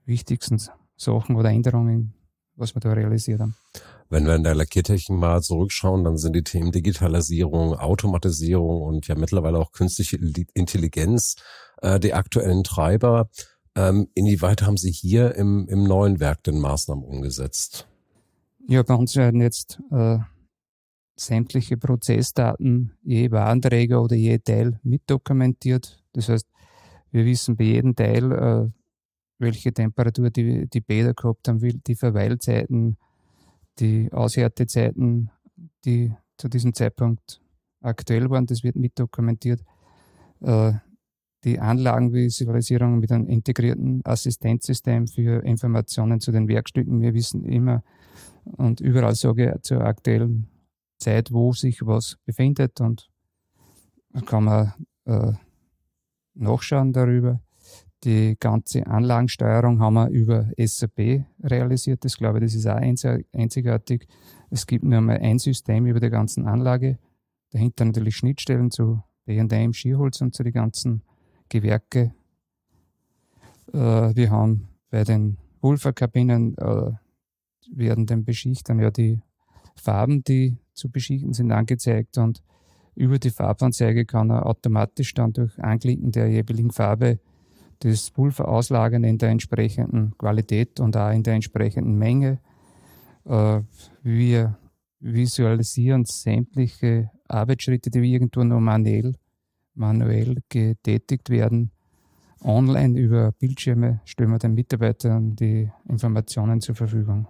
wichtigsten 0.06 0.62
Sachen 0.96 1.36
oder 1.36 1.50
Änderungen, 1.50 2.14
was 2.56 2.76
wir 2.76 2.80
da 2.80 2.94
realisiert 2.94 3.40
haben. 3.40 3.56
Wenn 4.10 4.26
wir 4.26 4.36
in 4.36 4.44
der 4.44 4.56
Lackiertechnik 4.56 5.18
mal 5.18 5.42
zurückschauen, 5.42 6.04
dann 6.04 6.18
sind 6.18 6.36
die 6.36 6.44
Themen 6.44 6.72
Digitalisierung, 6.72 7.74
Automatisierung 7.76 8.82
und 8.82 9.08
ja 9.08 9.16
mittlerweile 9.16 9.60
auch 9.60 9.72
künstliche 9.72 10.18
Intelligenz 10.54 11.36
äh, 11.82 12.00
die 12.00 12.14
aktuellen 12.14 12.64
Treiber. 12.64 13.30
Ähm, 13.76 14.08
inwieweit 14.14 14.62
haben 14.62 14.78
Sie 14.78 14.92
hier 14.92 15.36
im, 15.36 15.68
im 15.68 15.84
neuen 15.84 16.20
Werk 16.20 16.44
den 16.44 16.60
Maßnahmen 16.60 17.04
umgesetzt? 17.04 17.88
Ja, 18.68 18.84
bei 18.84 18.94
uns 18.94 19.16
werden 19.16 19.42
jetzt 19.42 19.80
äh, 19.92 20.20
sämtliche 21.16 21.78
Prozessdaten 21.78 22.94
je 23.04 23.32
Warenträger 23.32 24.02
oder 24.02 24.16
je 24.16 24.38
Teil 24.40 24.80
mitdokumentiert. 24.84 26.04
Das 26.14 26.30
heißt, 26.30 26.48
wir 27.12 27.26
wissen 27.26 27.56
bei 27.56 27.66
jedem 27.66 27.96
Teil, 27.96 28.32
äh, 28.32 28.70
welche 29.40 29.74
Temperatur 29.74 30.30
die, 30.30 30.68
die 30.70 30.82
Bäder 30.82 31.14
gehabt 31.14 31.48
haben, 31.48 31.60
die 31.60 31.96
Verweilzeiten, 31.96 32.98
die 33.80 34.12
Aushärtezeiten, 34.12 35.32
die 35.86 36.14
zu 36.38 36.50
diesem 36.50 36.74
Zeitpunkt 36.74 37.42
aktuell 37.82 38.30
waren. 38.30 38.46
Das 38.46 38.64
wird 38.64 38.76
mitdokumentiert. 38.76 39.64
Äh, 40.42 40.74
die 41.44 41.60
Anlagenvisualisierung 41.60 43.00
mit 43.00 43.12
einem 43.12 43.28
integrierten 43.28 44.02
Assistenzsystem 44.06 45.08
für 45.08 45.44
Informationen 45.44 46.22
zu 46.22 46.32
den 46.32 46.48
Werkstücken. 46.48 47.02
Wir 47.02 47.14
wissen 47.14 47.44
immer 47.44 47.84
und 48.46 48.80
überall 48.80 49.16
sage 49.16 49.54
ich 49.54 49.62
zur 49.64 49.82
aktuellen 49.82 50.48
Zeit, 51.00 51.32
wo 51.32 51.52
sich 51.52 51.86
was 51.86 52.18
befindet 52.26 52.80
und 52.80 53.10
kann 54.26 54.46
man 54.46 54.74
äh, 55.06 55.34
nachschauen 56.34 56.94
darüber. 56.94 57.42
Die 58.04 58.36
ganze 58.38 58.86
Anlagensteuerung 58.86 59.80
haben 59.80 59.94
wir 59.94 60.10
über 60.10 60.50
SAP 60.58 61.26
realisiert. 61.42 62.04
Das 62.04 62.18
glaube 62.18 62.40
ich, 62.40 62.46
das 62.46 62.56
ist 62.56 62.68
auch 62.68 62.76
einzigartig. 62.76 64.08
Es 64.50 64.68
gibt 64.68 64.84
nur 64.84 65.00
mal 65.00 65.20
ein 65.20 65.40
System 65.40 65.86
über 65.86 66.02
die 66.02 66.10
ganzen 66.10 66.46
Anlage. 66.46 67.00
Dahinter 67.52 67.86
natürlich 67.86 68.18
Schnittstellen 68.18 68.72
zu 68.72 69.02
B&M, 69.26 69.74
Skierholz 69.74 70.20
und 70.20 70.36
zu 70.36 70.44
den 70.44 70.52
ganzen 70.52 71.02
Gewerke. 71.48 72.14
Äh, 73.72 73.78
wir 73.78 74.32
haben 74.32 74.68
bei 74.90 75.06
den 75.06 75.38
Pulverkabinen 75.62 76.58
äh, 76.58 76.92
werden 77.72 78.06
den 78.06 78.26
Beschichtern 78.26 78.80
ja 78.80 78.92
die 78.92 79.22
Farben, 79.76 80.24
die 80.24 80.58
zu 80.74 80.92
beschichten 80.92 81.32
sind, 81.32 81.52
angezeigt 81.52 82.18
und 82.18 82.44
über 82.96 83.18
die 83.18 83.30
Farbanzeige 83.30 84.06
kann 84.06 84.30
er 84.30 84.46
automatisch 84.46 85.14
dann 85.14 85.34
durch 85.34 85.58
Anklicken 85.64 86.12
der 86.12 86.28
jeweiligen 86.28 86.72
Farbe 86.72 87.20
das 87.84 88.12
Pulver 88.12 88.48
auslagern 88.48 89.04
in 89.04 89.18
der 89.18 89.30
entsprechenden 89.30 90.18
Qualität 90.18 90.80
und 90.80 90.96
auch 90.96 91.12
in 91.12 91.24
der 91.24 91.34
entsprechenden 91.34 91.98
Menge. 91.98 92.40
Äh, 93.26 93.62
wir 94.02 94.58
visualisieren 95.00 96.06
sämtliche 96.06 97.12
Arbeitsschritte, 97.28 97.90
die 97.90 98.00
irgendwo 98.00 98.44
nur 98.44 98.62
manuell, 98.62 99.16
manuell 99.76 100.38
getätigt 100.50 101.30
werden. 101.30 101.72
Online 102.42 103.00
über 103.00 103.32
Bildschirme 103.32 104.02
stellen 104.06 104.32
wir 104.32 104.40
den 104.40 104.54
Mitarbeitern 104.54 105.36
die 105.36 105.70
Informationen 105.88 106.62
zur 106.62 106.76
Verfügung. 106.76 107.28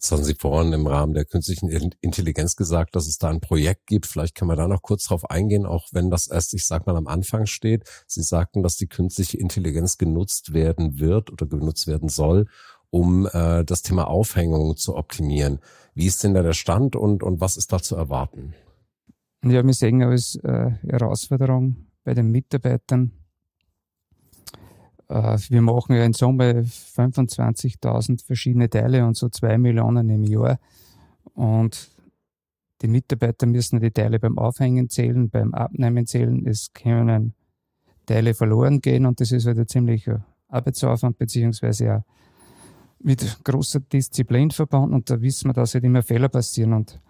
Jetzt 0.00 0.12
haben 0.12 0.24
Sie 0.24 0.34
vorhin 0.34 0.72
im 0.72 0.86
Rahmen 0.86 1.12
der 1.12 1.26
künstlichen 1.26 1.68
Intelligenz 2.00 2.56
gesagt, 2.56 2.96
dass 2.96 3.06
es 3.06 3.18
da 3.18 3.28
ein 3.28 3.42
Projekt 3.42 3.86
gibt. 3.86 4.06
Vielleicht 4.06 4.34
können 4.34 4.50
wir 4.50 4.56
da 4.56 4.66
noch 4.66 4.80
kurz 4.80 5.04
drauf 5.04 5.28
eingehen, 5.28 5.66
auch 5.66 5.88
wenn 5.92 6.08
das 6.08 6.26
erst, 6.26 6.54
ich 6.54 6.64
sag 6.64 6.86
mal, 6.86 6.96
am 6.96 7.06
Anfang 7.06 7.44
steht. 7.44 7.84
Sie 8.06 8.22
sagten, 8.22 8.62
dass 8.62 8.76
die 8.76 8.86
künstliche 8.86 9.36
Intelligenz 9.36 9.98
genutzt 9.98 10.54
werden 10.54 11.00
wird 11.00 11.30
oder 11.30 11.44
genutzt 11.44 11.86
werden 11.86 12.08
soll, 12.08 12.46
um 12.88 13.28
äh, 13.30 13.62
das 13.62 13.82
Thema 13.82 14.08
Aufhängung 14.08 14.74
zu 14.78 14.96
optimieren. 14.96 15.58
Wie 15.92 16.06
ist 16.06 16.24
denn 16.24 16.32
da 16.32 16.42
der 16.42 16.54
Stand 16.54 16.96
und, 16.96 17.22
und 17.22 17.42
was 17.42 17.58
ist 17.58 17.70
da 17.70 17.82
zu 17.82 17.94
erwarten? 17.94 18.54
Ja, 19.44 19.62
wir 19.62 19.74
sehen 19.74 20.02
als 20.02 20.36
äh, 20.36 20.70
Herausforderung 20.88 21.76
bei 22.04 22.14
den 22.14 22.30
Mitarbeitern, 22.30 23.12
wir 25.10 25.60
machen 25.60 25.96
ja 25.96 26.04
in 26.04 26.12
Summe 26.12 26.62
25.000 26.62 28.24
verschiedene 28.24 28.70
Teile 28.70 29.04
und 29.04 29.16
so 29.16 29.28
zwei 29.28 29.58
Millionen 29.58 30.08
im 30.08 30.22
Jahr. 30.22 30.58
Und 31.34 31.90
die 32.82 32.88
Mitarbeiter 32.88 33.46
müssen 33.46 33.80
die 33.80 33.90
Teile 33.90 34.20
beim 34.20 34.38
Aufhängen 34.38 34.88
zählen, 34.88 35.28
beim 35.28 35.52
Abnehmen 35.52 36.06
zählen. 36.06 36.46
Es 36.46 36.72
können 36.72 37.34
Teile 38.06 38.34
verloren 38.34 38.80
gehen 38.80 39.04
und 39.04 39.20
das 39.20 39.32
ist 39.32 39.46
halt 39.46 39.58
ein 39.58 39.66
ziemlicher 39.66 40.24
Arbeitsaufwand, 40.48 41.18
beziehungsweise 41.18 41.96
auch 41.96 42.02
mit 43.00 43.44
großer 43.44 43.80
Disziplin 43.80 44.50
verbunden. 44.50 44.94
Und 44.94 45.10
da 45.10 45.20
wissen 45.20 45.48
wir, 45.48 45.54
dass 45.54 45.74
halt 45.74 45.84
immer 45.84 46.02
Fehler 46.02 46.28
passieren. 46.28 46.72
Und 46.72 47.00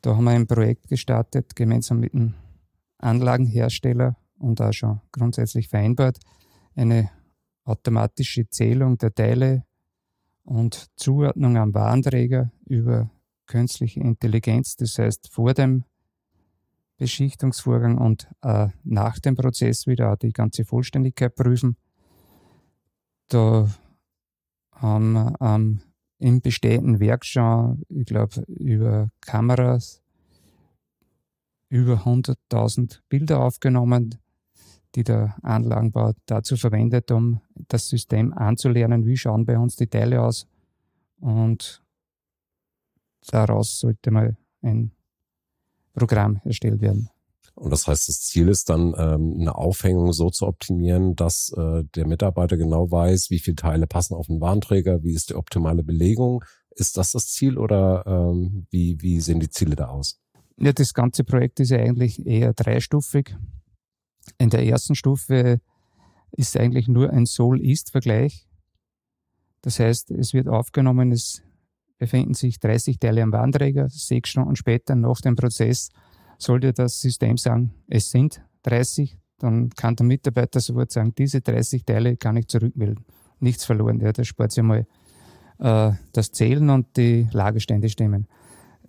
da 0.00 0.16
haben 0.16 0.24
wir 0.24 0.30
ein 0.30 0.46
Projekt 0.46 0.88
gestartet, 0.88 1.54
gemeinsam 1.54 2.00
mit 2.00 2.14
einem 2.14 2.34
Anlagenhersteller 2.98 4.16
und 4.38 4.60
auch 4.60 4.72
schon 4.72 5.00
grundsätzlich 5.12 5.68
vereinbart, 5.68 6.18
eine 6.74 7.10
automatische 7.64 8.48
Zählung 8.48 8.98
der 8.98 9.14
Teile 9.14 9.64
und 10.44 10.88
Zuordnung 10.96 11.56
am 11.56 11.74
Warenträger 11.74 12.50
über 12.66 13.10
künstliche 13.46 14.00
Intelligenz, 14.00 14.76
das 14.76 14.98
heißt 14.98 15.32
vor 15.32 15.54
dem 15.54 15.84
Beschichtungsvorgang 16.96 17.98
und 17.98 18.28
äh, 18.42 18.68
nach 18.84 19.18
dem 19.18 19.34
Prozess 19.34 19.86
wieder 19.86 20.16
die 20.16 20.32
ganze 20.32 20.64
Vollständigkeit 20.64 21.34
prüfen. 21.34 21.76
Da 23.28 23.68
haben 24.72 25.12
wir 25.12 25.34
ähm, 25.40 25.80
im 26.18 26.40
bestehenden 26.40 27.00
Werk 27.00 27.24
schon, 27.24 27.82
ich 27.88 28.06
glaube, 28.06 28.42
über 28.46 29.10
Kameras 29.20 30.04
über 31.68 32.04
100.000 32.04 33.00
Bilder 33.08 33.40
aufgenommen, 33.40 34.16
die 34.94 35.04
der 35.04 35.36
Anlagenbau 35.42 36.12
dazu 36.26 36.56
verwendet, 36.56 37.10
um 37.10 37.40
das 37.68 37.88
System 37.88 38.32
anzulernen, 38.32 39.06
wie 39.06 39.16
schauen 39.16 39.44
bei 39.44 39.58
uns 39.58 39.76
die 39.76 39.86
Teile 39.86 40.22
aus. 40.22 40.46
Und 41.20 41.82
daraus 43.26 43.80
sollte 43.80 44.10
mal 44.10 44.36
ein 44.62 44.92
Programm 45.94 46.40
erstellt 46.44 46.80
werden. 46.80 47.08
Und 47.54 47.70
das 47.70 47.86
heißt, 47.86 48.08
das 48.08 48.20
Ziel 48.20 48.48
ist 48.48 48.68
dann, 48.68 48.94
ähm, 48.98 49.36
eine 49.40 49.54
Aufhängung 49.54 50.12
so 50.12 50.28
zu 50.30 50.46
optimieren, 50.46 51.14
dass 51.14 51.52
äh, 51.56 51.84
der 51.94 52.06
Mitarbeiter 52.06 52.56
genau 52.56 52.90
weiß, 52.90 53.30
wie 53.30 53.38
viele 53.38 53.54
Teile 53.54 53.86
passen 53.86 54.14
auf 54.14 54.26
den 54.26 54.40
Warnträger, 54.40 55.04
wie 55.04 55.14
ist 55.14 55.30
die 55.30 55.36
optimale 55.36 55.84
Belegung. 55.84 56.44
Ist 56.70 56.96
das 56.96 57.12
das 57.12 57.28
Ziel 57.28 57.56
oder 57.56 58.04
ähm, 58.06 58.66
wie, 58.70 59.00
wie 59.00 59.20
sehen 59.20 59.38
die 59.38 59.50
Ziele 59.50 59.76
da 59.76 59.86
aus? 59.86 60.20
Ja, 60.56 60.72
das 60.72 60.94
ganze 60.94 61.22
Projekt 61.22 61.60
ist 61.60 61.70
ja 61.70 61.78
eigentlich 61.78 62.26
eher 62.26 62.52
dreistufig. 62.52 63.36
In 64.38 64.50
der 64.50 64.64
ersten 64.64 64.94
Stufe 64.94 65.60
ist 66.32 66.56
eigentlich 66.56 66.88
nur 66.88 67.10
ein 67.10 67.26
Soll-Ist-Vergleich. 67.26 68.48
Das 69.62 69.78
heißt, 69.78 70.10
es 70.10 70.34
wird 70.34 70.48
aufgenommen, 70.48 71.12
es 71.12 71.42
befinden 71.98 72.34
sich 72.34 72.58
30 72.60 72.98
Teile 72.98 73.22
am 73.22 73.32
Warnträger, 73.32 73.88
sechs 73.88 74.30
Stunden 74.30 74.56
später 74.56 74.94
nach 74.94 75.20
dem 75.20 75.36
Prozess 75.36 75.90
sollte 76.38 76.72
das 76.72 77.00
System 77.00 77.36
sagen, 77.36 77.72
es 77.88 78.10
sind 78.10 78.42
30, 78.64 79.18
dann 79.38 79.70
kann 79.70 79.96
der 79.96 80.06
Mitarbeiter 80.06 80.60
sofort 80.60 80.90
sagen, 80.90 81.14
diese 81.16 81.40
30 81.40 81.84
Teile 81.84 82.16
kann 82.16 82.36
ich 82.36 82.48
zurückmelden. 82.48 83.04
Nichts 83.40 83.64
verloren. 83.64 84.00
Ja, 84.00 84.12
da 84.12 84.24
spart 84.24 84.52
sich 84.52 84.62
mal 84.62 84.86
äh, 85.58 85.92
das 86.12 86.32
Zählen 86.32 86.70
und 86.70 86.96
die 86.96 87.28
Lagerstände 87.32 87.88
stimmen. 87.88 88.26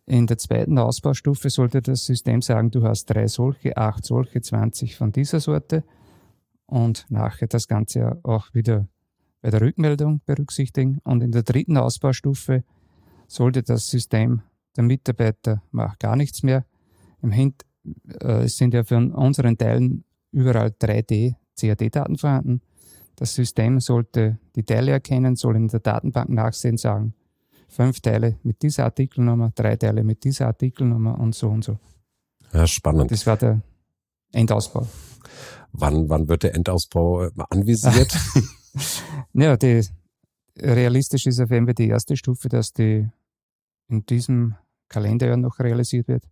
In 0.07 0.27
der 0.27 0.38
zweiten 0.38 0.77
Ausbaustufe 0.77 1.50
sollte 1.50 1.81
das 1.81 2.05
System 2.05 2.41
sagen, 2.41 2.69
du 2.69 2.83
hast 2.83 3.05
drei 3.07 3.27
solche, 3.27 3.75
acht 3.75 4.05
solche, 4.05 4.39
20 4.39 4.95
von 4.95 5.12
dieser 5.12 5.39
Sorte 5.39 5.83
und 6.67 7.05
nachher 7.09 7.47
das 7.47 7.67
Ganze 7.67 8.19
auch 8.24 8.53
wieder 8.53 8.88
bei 9.41 9.50
der 9.50 9.62
Rückmeldung 9.62 10.21
berücksichtigen. 10.25 11.00
Und 11.03 11.21
in 11.21 11.31
der 11.31 11.43
dritten 11.43 11.77
Ausbaustufe 11.77 12.63
sollte 13.27 13.63
das 13.63 13.88
System, 13.88 14.41
der 14.75 14.83
Mitarbeiter 14.83 15.63
macht 15.71 16.00
gar 16.00 16.15
nichts 16.15 16.43
mehr. 16.43 16.65
Im 17.21 17.31
Hint, 17.31 17.63
äh, 18.19 18.47
sind 18.47 18.74
ja 18.74 18.83
von 18.83 19.12
unseren 19.12 19.57
Teilen 19.57 20.03
überall 20.31 20.69
3D 20.69 21.35
CAD-Daten 21.59 22.17
vorhanden. 22.17 22.62
Das 23.15 23.33
System 23.33 23.79
sollte 23.79 24.38
die 24.55 24.63
Teile 24.63 24.91
erkennen, 24.91 25.35
soll 25.35 25.55
in 25.55 25.67
der 25.67 25.79
Datenbank 25.79 26.29
nachsehen, 26.29 26.77
sagen, 26.77 27.13
fünf 27.67 28.00
Teile 28.00 28.38
mit 28.43 28.62
dieser 28.62 28.86
Artikelnummer, 28.86 29.51
drei 29.53 29.75
Teile 29.75 30.03
mit 30.03 30.24
dieser 30.24 30.48
Artikelnummer 30.48 31.19
und 31.19 31.36
so 31.36 31.50
und 31.50 31.63
so. 31.63 31.77
Ja, 32.53 32.65
spannend. 32.67 33.12
Das 33.12 33.25
war 33.25 33.38
der 33.38 33.62
Endausbau. 34.31 34.88
Wann, 35.72 36.10
wann 36.10 36.27
wird 36.27 36.43
der 36.43 36.55
Endausbau 36.55 37.25
äh, 37.25 37.31
anvisiert? 37.50 38.17
ja, 39.34 39.57
die, 39.57 39.86
realistisch 40.57 41.25
ist 41.25 41.39
auf 41.39 41.51
jeden 41.51 41.65
Fall 41.65 41.74
die 41.74 41.89
erste 41.89 42.15
Stufe, 42.15 42.50
dass 42.50 42.72
die 42.72 43.10
in 43.88 44.05
diesem 44.05 44.55
Kalenderjahr 44.88 45.38
noch 45.38 45.60
realisiert 45.60 46.07
wird. 46.07 46.24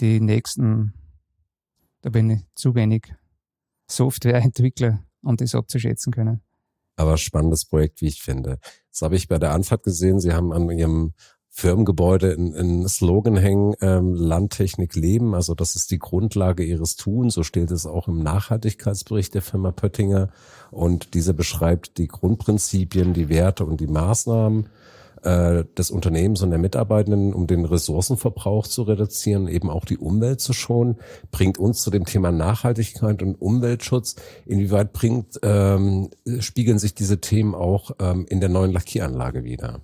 Die 0.00 0.20
nächsten, 0.20 0.94
da 2.00 2.10
bin 2.10 2.30
ich 2.30 2.40
zu 2.54 2.74
wenig 2.74 3.14
Softwareentwickler, 3.88 5.04
um 5.22 5.36
das 5.36 5.54
abzuschätzen 5.54 6.12
können 6.12 6.40
aber 6.96 7.16
spannendes 7.16 7.64
Projekt, 7.64 8.00
wie 8.00 8.08
ich 8.08 8.22
finde. 8.22 8.58
Das 8.90 9.02
habe 9.02 9.16
ich 9.16 9.28
bei 9.28 9.38
der 9.38 9.52
Anfahrt 9.52 9.82
gesehen. 9.82 10.20
Sie 10.20 10.32
haben 10.32 10.52
an 10.52 10.70
Ihrem 10.70 11.12
Firmengebäude 11.56 12.32
ein 12.32 12.88
Slogan 12.88 13.36
hängen, 13.36 13.74
ähm, 13.80 14.12
Landtechnik 14.12 14.96
leben. 14.96 15.36
Also 15.36 15.54
das 15.54 15.76
ist 15.76 15.92
die 15.92 16.00
Grundlage 16.00 16.64
ihres 16.64 16.96
Tuns. 16.96 17.34
So 17.34 17.44
steht 17.44 17.70
es 17.70 17.86
auch 17.86 18.08
im 18.08 18.24
Nachhaltigkeitsbericht 18.24 19.34
der 19.34 19.42
Firma 19.42 19.70
Pöttinger. 19.70 20.30
Und 20.72 21.14
dieser 21.14 21.32
beschreibt 21.32 21.98
die 21.98 22.08
Grundprinzipien, 22.08 23.14
die 23.14 23.28
Werte 23.28 23.64
und 23.64 23.80
die 23.80 23.86
Maßnahmen, 23.86 24.68
äh, 25.24 25.64
des 25.76 25.90
Unternehmens 25.90 26.42
und 26.42 26.50
der 26.50 26.58
Mitarbeitenden, 26.58 27.32
um 27.32 27.46
den 27.46 27.64
Ressourcenverbrauch 27.64 28.66
zu 28.66 28.82
reduzieren, 28.82 29.48
eben 29.48 29.70
auch 29.70 29.84
die 29.84 29.98
Umwelt 29.98 30.40
zu 30.40 30.52
schonen, 30.52 30.96
bringt 31.30 31.58
uns 31.58 31.82
zu 31.82 31.90
dem 31.90 32.04
Thema 32.04 32.30
Nachhaltigkeit 32.30 33.22
und 33.22 33.40
Umweltschutz. 33.40 34.16
Inwieweit 34.44 34.92
bringt, 34.92 35.40
ähm, 35.42 36.10
spiegeln 36.40 36.78
sich 36.78 36.94
diese 36.94 37.20
Themen 37.20 37.54
auch 37.54 37.92
ähm, 38.00 38.26
in 38.28 38.40
der 38.40 38.50
neuen 38.50 38.72
Lackieranlage 38.72 39.44
wieder? 39.44 39.80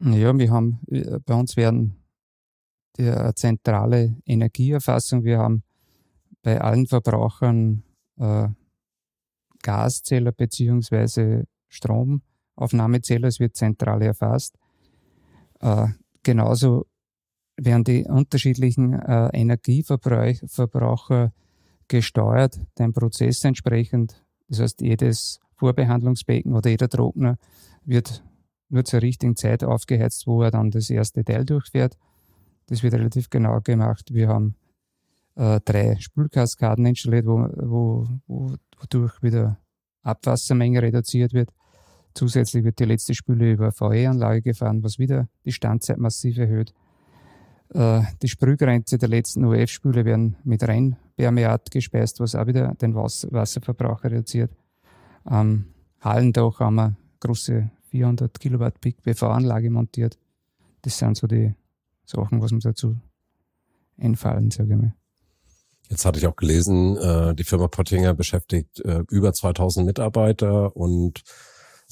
Ja, 0.00 0.36
wir 0.36 0.50
haben, 0.50 0.80
bei 1.24 1.34
uns 1.34 1.56
werden 1.56 1.96
die 2.96 3.12
zentrale 3.34 4.16
Energieerfassung, 4.26 5.24
wir 5.24 5.38
haben 5.38 5.62
bei 6.42 6.60
allen 6.60 6.86
Verbrauchern 6.86 7.82
äh, 8.18 8.48
Gaszähler 9.62 10.32
beziehungsweise 10.32 11.44
Strom 11.68 12.22
Aufnahmezähler, 12.56 13.28
es 13.28 13.40
wird 13.40 13.56
zentral 13.56 14.02
erfasst. 14.02 14.58
Äh, 15.60 15.88
genauso 16.22 16.86
werden 17.56 17.84
die 17.84 18.04
unterschiedlichen 18.04 18.94
äh, 18.94 19.28
Energieverbraucher 19.32 21.32
gesteuert, 21.88 22.60
dem 22.78 22.92
Prozess 22.92 23.44
entsprechend. 23.44 24.24
Das 24.48 24.60
heißt, 24.60 24.80
jedes 24.80 25.40
Vorbehandlungsbecken 25.56 26.54
oder 26.54 26.70
jeder 26.70 26.88
Trockner 26.88 27.38
wird 27.84 28.24
nur 28.68 28.84
zur 28.84 29.02
richtigen 29.02 29.36
Zeit 29.36 29.62
aufgeheizt, 29.62 30.26
wo 30.26 30.42
er 30.42 30.50
dann 30.50 30.70
das 30.70 30.90
erste 30.90 31.24
Teil 31.24 31.44
durchfährt. 31.44 31.96
Das 32.66 32.82
wird 32.82 32.94
relativ 32.94 33.30
genau 33.30 33.60
gemacht. 33.60 34.12
Wir 34.12 34.28
haben 34.28 34.56
äh, 35.36 35.60
drei 35.64 35.96
Spülkaskaden 36.00 36.86
installiert, 36.86 37.26
wo, 37.26 37.46
wo, 38.26 38.56
wodurch 38.78 39.22
wieder 39.22 39.58
Abwassermenge 40.02 40.82
reduziert 40.82 41.32
wird. 41.32 41.50
Zusätzlich 42.14 42.64
wird 42.64 42.78
die 42.78 42.84
letzte 42.84 43.14
Spüle 43.14 43.52
über 43.52 43.72
VE-Anlage 43.72 44.42
gefahren, 44.42 44.84
was 44.84 44.98
wieder 44.98 45.28
die 45.44 45.52
Standzeit 45.52 45.98
massiv 45.98 46.38
erhöht. 46.38 46.72
Äh, 47.70 48.02
die 48.22 48.28
Sprühgrenze 48.28 48.98
der 48.98 49.08
letzten 49.08 49.44
UF-Spüle 49.44 50.04
werden 50.04 50.36
mit 50.44 50.62
Reinpermeat 50.62 51.70
gespeist, 51.70 52.20
was 52.20 52.36
auch 52.36 52.46
wieder 52.46 52.74
den 52.74 52.94
Wasserverbrauch 52.94 54.04
reduziert. 54.04 54.52
Am 55.24 55.66
Hallendach 56.00 56.60
haben 56.60 56.76
wir 56.76 56.96
große 57.20 57.70
400 57.90 58.38
Kilowatt 58.38 58.80
Peak 58.80 59.02
PV-Anlage 59.02 59.70
montiert. 59.70 60.18
Das 60.82 60.98
sind 60.98 61.16
so 61.16 61.26
die 61.26 61.54
Sachen, 62.04 62.40
was 62.40 62.52
mir 62.52 62.60
dazu 62.60 62.96
einfallen, 63.98 64.50
sage 64.50 64.74
ich 64.74 64.80
mal. 64.80 64.94
Jetzt 65.88 66.04
hatte 66.04 66.18
ich 66.18 66.26
auch 66.26 66.36
gelesen, 66.36 66.96
äh, 66.96 67.34
die 67.34 67.44
Firma 67.44 67.68
Pottinger 67.68 68.14
beschäftigt 68.14 68.80
äh, 68.80 69.02
über 69.10 69.32
2000 69.32 69.86
Mitarbeiter 69.86 70.74
und 70.76 71.22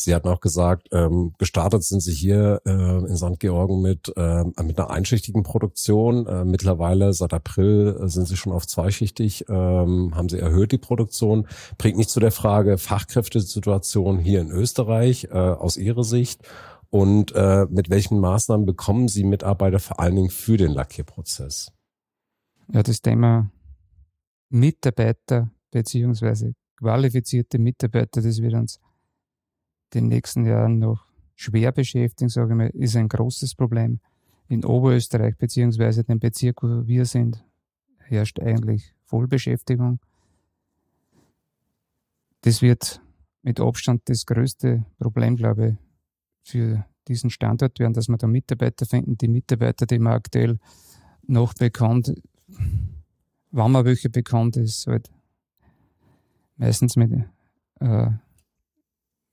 Sie 0.04 0.14
hatten 0.14 0.28
auch 0.28 0.40
gesagt, 0.40 0.88
ähm, 0.92 1.32
gestartet 1.38 1.84
sind 1.84 2.00
Sie 2.00 2.12
hier 2.12 2.60
äh, 2.64 2.70
in 2.70 3.16
St. 3.16 3.38
Georgen 3.38 3.80
mit, 3.80 4.12
äh, 4.16 4.44
mit 4.62 4.78
einer 4.78 4.90
einschichtigen 4.90 5.42
Produktion. 5.42 6.26
Äh, 6.26 6.44
mittlerweile 6.44 7.12
seit 7.12 7.32
April 7.32 7.98
äh, 8.00 8.08
sind 8.08 8.26
Sie 8.26 8.36
schon 8.36 8.52
auf 8.52 8.66
zweischichtig, 8.66 9.46
ähm, 9.48 10.12
haben 10.14 10.28
Sie 10.28 10.38
erhöht 10.38 10.72
die 10.72 10.78
Produktion. 10.78 11.46
Bringt 11.78 11.96
mich 11.96 12.08
zu 12.08 12.20
der 12.20 12.32
Frage 12.32 12.78
Fachkräftesituation 12.78 14.18
hier 14.18 14.40
in 14.40 14.50
Österreich 14.50 15.28
äh, 15.30 15.36
aus 15.36 15.76
Ihrer 15.76 16.04
Sicht 16.04 16.42
und 16.90 17.32
äh, 17.34 17.66
mit 17.70 17.88
welchen 17.88 18.20
Maßnahmen 18.20 18.66
bekommen 18.66 19.08
Sie 19.08 19.24
Mitarbeiter 19.24 19.78
vor 19.78 19.98
allen 19.98 20.16
Dingen 20.16 20.30
für 20.30 20.58
den 20.58 20.72
Lackierprozess? 20.72 21.72
Ja, 22.72 22.82
das 22.82 23.00
Thema 23.00 23.50
Mitarbeiter 24.50 25.50
beziehungsweise 25.70 26.52
qualifizierte 26.76 27.58
Mitarbeiter, 27.58 28.20
das 28.20 28.42
wird 28.42 28.54
uns 28.54 28.78
den 29.94 30.08
nächsten 30.08 30.44
Jahren 30.44 30.78
noch 30.78 31.06
schwer 31.34 31.72
beschäftigen, 31.72 32.28
sage 32.28 32.52
ich 32.52 32.56
mal, 32.56 32.70
ist 32.70 32.96
ein 32.96 33.08
großes 33.08 33.54
Problem. 33.54 34.00
In 34.48 34.64
Oberösterreich 34.64 35.36
beziehungsweise 35.36 36.04
dem 36.04 36.20
Bezirk, 36.20 36.62
wo 36.62 36.86
wir 36.86 37.04
sind, 37.04 37.44
herrscht 37.98 38.40
eigentlich 38.40 38.94
Vollbeschäftigung. 39.04 40.00
Das 42.42 42.60
wird 42.60 43.00
mit 43.42 43.60
Abstand 43.60 44.02
das 44.06 44.26
größte 44.26 44.84
Problem, 44.98 45.36
glaube 45.36 45.68
ich, 45.68 45.76
für 46.42 46.84
diesen 47.08 47.30
Standort 47.30 47.78
werden, 47.78 47.92
dass 47.92 48.08
wir 48.08 48.16
da 48.16 48.26
Mitarbeiter 48.26 48.86
finden. 48.86 49.16
Die 49.18 49.28
Mitarbeiter, 49.28 49.86
die 49.86 49.98
man 49.98 50.14
aktuell 50.14 50.58
noch 51.26 51.54
bekannt, 51.54 52.12
wann 53.50 53.72
man 53.72 53.84
welche 53.84 54.10
bekannt 54.10 54.56
ist, 54.56 54.86
halt 54.86 55.10
meistens 56.56 56.96
mit 56.96 57.12
äh, 57.80 58.10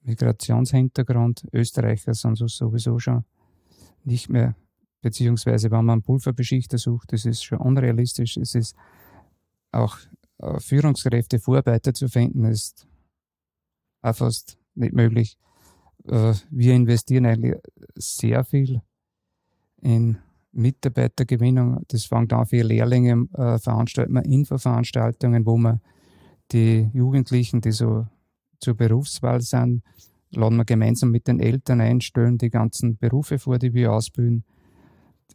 Migrationshintergrund. 0.03 1.48
Österreicher 1.53 2.13
sind 2.13 2.36
so 2.38 2.48
sowieso 2.48 3.00
schon 3.00 3.25
nicht 4.03 4.29
mehr, 4.29 4.56
beziehungsweise 5.01 5.72
wenn 5.72 5.86
man 5.86 6.01
Pulverbeschichter 6.01 6.77
sucht, 6.77 7.13
das 7.13 7.25
ist 7.25 7.44
schon 7.44 7.60
unrealistisch. 7.60 8.38
Es 8.38 8.56
ist 8.56 8.75
auch 9.72 9.98
äh, 10.39 10.60
Führungskräfte, 10.60 11.39
Vorarbeiter 11.39 11.94
zu 11.94 12.08
finden, 12.08 12.46
ist 12.46 12.88
auch 14.01 14.15
fast 14.15 14.58
nicht 14.75 14.94
möglich. 14.94 15.38
Äh, 16.08 16.34
wir 16.50 16.74
investieren 16.74 17.25
eigentlich 17.25 17.56
sehr 17.96 18.44
viel 18.44 18.82
in 19.82 20.18
Mitarbeitergewinnung. 20.51 21.84
Das 21.88 22.06
fängt 22.06 22.34
an 22.34 22.46
für 22.46 22.63
Lehrlinge, 22.63 23.27
äh, 23.34 23.60
veranstalten 23.60 24.13
wir 24.13 24.25
Infoveranstaltungen, 24.25 25.46
wo 25.46 25.57
wir 25.57 25.79
die 26.51 26.90
Jugendlichen, 26.94 27.62
die 27.62 27.72
so 27.72 28.07
zur 28.59 28.75
Berufswahl 28.75 29.41
sind, 29.41 29.83
laden 30.31 30.57
wir 30.57 30.65
gemeinsam 30.65 31.11
mit 31.11 31.27
den 31.27 31.39
Eltern 31.39 31.81
einstellen, 31.81 32.37
die 32.37 32.50
ganzen 32.50 32.98
Berufe 32.98 33.39
vor, 33.39 33.57
die 33.57 33.74
wir 33.74 33.93
ausbilden. 33.93 34.43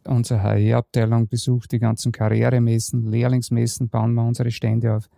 Unsere 0.05 0.43
HR-Abteilung 0.43 1.27
besucht 1.27 1.71
die 1.71 1.79
ganzen 1.79 2.11
Karrieremessen, 2.11 3.09
Lehrlingsmessen, 3.09 3.89
bauen 3.89 4.13
wir 4.13 4.23
unsere 4.23 4.51
Stände 4.51 4.95
auf. 4.95 5.09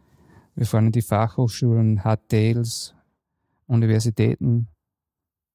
Wir 0.55 0.65
fahren 0.65 0.87
in 0.87 0.91
die 0.91 1.01
Fachhochschulen, 1.01 2.01
HTLs, 2.03 2.95
Universitäten. 3.67 4.69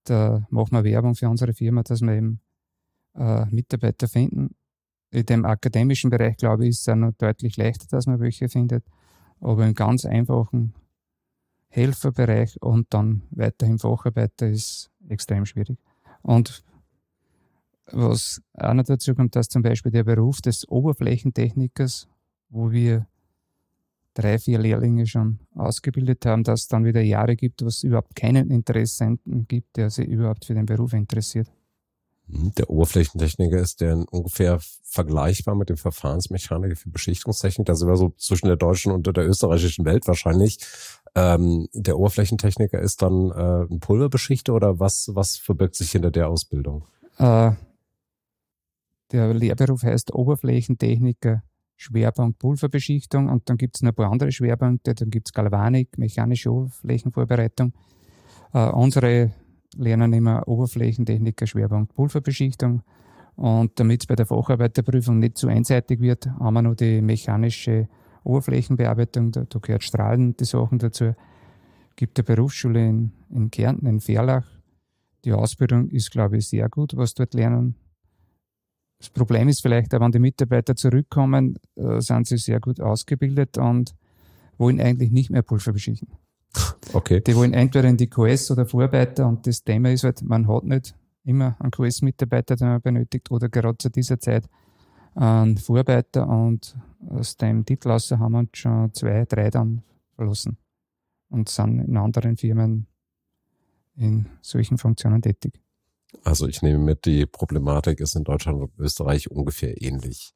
Da 0.05 0.47
machen 0.51 0.73
wir 0.73 0.85
Werbung 0.85 1.15
für 1.15 1.29
unsere 1.29 1.55
Firma, 1.55 1.83
dass 1.83 2.03
wir 2.03 2.13
eben 2.13 2.41
äh, 3.15 3.47
Mitarbeiter 3.47 4.07
finden. 4.07 4.55
In 5.11 5.27
dem 5.27 5.45
akademischen 5.45 6.11
Bereich, 6.11 6.37
glaube 6.37 6.65
ich, 6.65 6.71
ist 6.71 6.81
es 6.83 6.89
auch 6.89 6.97
noch 6.97 7.13
deutlich 7.13 7.57
leichter, 7.57 7.87
dass 7.91 8.07
man 8.07 8.21
welche 8.21 8.49
findet. 8.49 8.85
Aber 9.41 9.67
im 9.67 9.75
ganz 9.75 10.05
einfachen 10.05 10.75
Helferbereich 11.73 12.61
und 12.61 12.87
dann 12.91 13.23
weiterhin 13.31 13.79
Facharbeiter 13.79 14.47
ist 14.49 14.91
extrem 15.09 15.47
schwierig. 15.47 15.79
Und 16.21 16.63
was 17.87 18.43
auch 18.55 18.75
noch 18.75 18.85
dazu 18.85 19.15
kommt, 19.15 19.35
dass 19.37 19.49
zum 19.49 19.63
Beispiel 19.63 19.91
der 19.91 20.05
Beruf 20.05 20.43
des 20.43 20.69
Oberflächentechnikers, 20.69 22.09
wo 22.51 22.71
wir 22.71 23.07
drei, 24.13 24.39
vier 24.39 24.59
Lehrlinge 24.59 25.07
schon 25.07 25.39
ausgebildet 25.55 26.27
haben, 26.27 26.45
dass 26.45 26.63
es 26.63 26.69
dann 26.69 26.85
wieder 26.85 27.01
Jahre 27.01 27.37
gibt, 27.37 27.63
wo 27.63 27.67
es 27.67 27.83
überhaupt 27.83 28.15
keinen 28.15 28.51
Interessenten 28.51 29.49
gibt, 29.49 29.77
der 29.79 29.89
sich 29.89 30.07
überhaupt 30.07 30.45
für 30.45 30.55
den 30.55 30.67
Beruf 30.67 30.93
interessiert. 30.93 31.51
Mhm. 32.27 32.53
Der 32.57 32.69
Oberflächentechniker 32.69 33.59
ist 33.59 33.81
der 33.81 34.05
ungefähr 34.11 34.61
vergleichbar 34.83 35.55
mit 35.55 35.71
dem 35.71 35.77
Verfahrensmechaniker 35.77 36.77
für 36.77 36.91
Beschichtungstechnik. 36.91 37.67
Da 37.67 37.75
sind 37.75 37.89
wir 37.89 37.97
so 37.97 38.11
zwischen 38.19 38.47
der 38.47 38.57
deutschen 38.57 38.93
und 38.93 39.07
der 39.07 39.27
österreichischen 39.27 39.85
Welt 39.85 40.07
wahrscheinlich. 40.07 40.59
Ähm, 41.15 41.69
der 41.75 41.99
Oberflächentechniker 41.99 42.81
ist 42.81 43.03
dann 43.03 43.31
äh, 43.31 43.73
ein 43.73 43.81
Pulverbeschichter 43.81 44.55
oder 44.55 44.81
was, 44.81 45.11
was 45.13 45.37
verbirgt 45.37 45.75
sich 45.75 45.91
hinter 45.93 46.11
der 46.11 46.29
Ausbildung? 46.29 46.87
Äh, 47.19 47.53
der 49.13 49.35
Lehrberuf 49.35 49.83
heißt 49.83 50.15
Oberflächentechniker, 50.15 51.43
Schwerpunkt 51.77 52.39
Pulverbeschichtung 52.39 53.29
und 53.29 53.49
dann 53.51 53.59
gibt 53.59 53.77
es 53.77 53.83
noch 53.83 53.91
ein 53.91 53.95
paar 53.95 54.11
andere 54.11 54.33
Schwerpunkte, 54.33 54.95
dann 54.95 55.11
gibt 55.11 55.29
es 55.29 55.33
Galvanik, 55.35 55.99
mechanische 55.99 56.51
Oberflächenvorbereitung. 56.51 57.75
Äh, 58.55 58.71
unsere 58.71 59.33
lernen 59.77 60.13
immer 60.15 60.47
Oberflächentechniker, 60.49 61.47
Schwerpunkt 61.47 61.95
Pulverbeschichtung. 61.95 62.83
Und 63.37 63.79
damit 63.81 64.03
es 64.03 64.07
bei 64.07 64.15
der 64.15 64.27
Facharbeiterprüfung 64.27 65.19
nicht 65.19 65.39
zu 65.39 65.49
einseitig 65.49 66.01
wird, 66.01 66.27
haben 66.27 66.55
wir 66.55 66.63
noch 66.63 66.75
die 66.75 67.01
mechanische 67.01 67.89
Oberflächenbearbeitung, 68.25 69.33
da, 69.33 69.45
da 69.45 69.59
gehört 69.59 69.83
Strahlen, 69.83 70.37
die 70.37 70.45
Sachen 70.45 70.79
dazu. 70.79 71.15
Gibt 71.97 72.19
eine 72.19 72.25
Berufsschule 72.25 72.89
in, 72.89 73.13
in 73.31 73.51
Kärnten, 73.51 73.87
in 73.87 74.01
Verlach. 74.01 74.47
Die 75.25 75.33
Ausbildung 75.33 75.89
ist, 75.89 76.11
glaube 76.11 76.39
ich, 76.39 76.49
sehr 76.49 76.69
gut, 76.69 76.97
was 76.97 77.15
dort 77.15 77.35
lernen. 77.35 77.77
Das 78.99 79.11
Problem 79.11 79.49
ist 79.49 79.63
vielleicht, 79.63 79.93
wenn 79.93 80.13
die 80.13 80.19
Mitarbeiter 80.21 80.77
zurückkommen, 80.77 81.59
äh, 81.75 82.01
sind 82.01 82.27
sie 82.29 82.39
sehr 82.39 82.61
gut 82.61 82.81
ausgebildet 82.81 83.59
und 83.59 83.95
wollen 84.59 84.81
eigentlich 84.81 85.11
nicht 85.11 85.31
mehr 85.31 85.43
Pulver 85.43 85.73
beschichten. 85.73 86.09
Okay. 86.93 87.21
Die 87.21 87.35
wollen 87.35 87.55
entweder 87.55 87.89
in 87.89 87.97
die 87.97 88.09
QS 88.09 88.51
oder 88.51 88.67
Vorarbeiter 88.67 89.27
und 89.27 89.47
das 89.47 89.65
Thema 89.65 89.91
ist 89.91 90.05
halt, 90.05 90.21
man 90.23 90.47
hat 90.47 90.65
nicht 90.65 90.95
immer 91.25 91.57
einen 91.59 91.71
QS-Mitarbeiter, 91.71 92.55
den 92.57 92.69
man 92.69 92.83
benötigt 92.83 93.31
oder 93.31 93.49
gerade 93.49 93.79
zu 93.79 93.89
dieser 93.89 94.21
Zeit 94.21 94.45
einen 95.15 95.57
Vorarbeiter 95.57 96.29
und 96.29 96.77
aus 97.09 97.37
dem 97.37 97.65
Titel 97.65 97.91
aus 97.91 98.11
haben 98.11 98.33
wir 98.33 98.49
schon 98.53 98.93
zwei, 98.93 99.25
drei 99.25 99.51
dann 99.51 99.83
verlassen 100.17 100.59
und 101.29 101.49
sind 101.49 101.81
in 101.81 101.97
anderen 101.97 102.37
Firmen 102.37 102.87
in 103.97 104.27
solchen 104.41 104.79
Funktionen 104.79 105.21
tätig. 105.21 105.61
Also 106.25 106.47
ich 106.47 106.63
nehme 106.63 106.79
mit, 106.79 107.05
die 107.07 107.27
Problematik 107.27 108.01
ist 108.01 108.17
in 108.17 108.25
Deutschland 108.25 108.61
und 108.61 108.79
Österreich 108.79 109.31
ungefähr 109.31 109.81
ähnlich. 109.81 110.35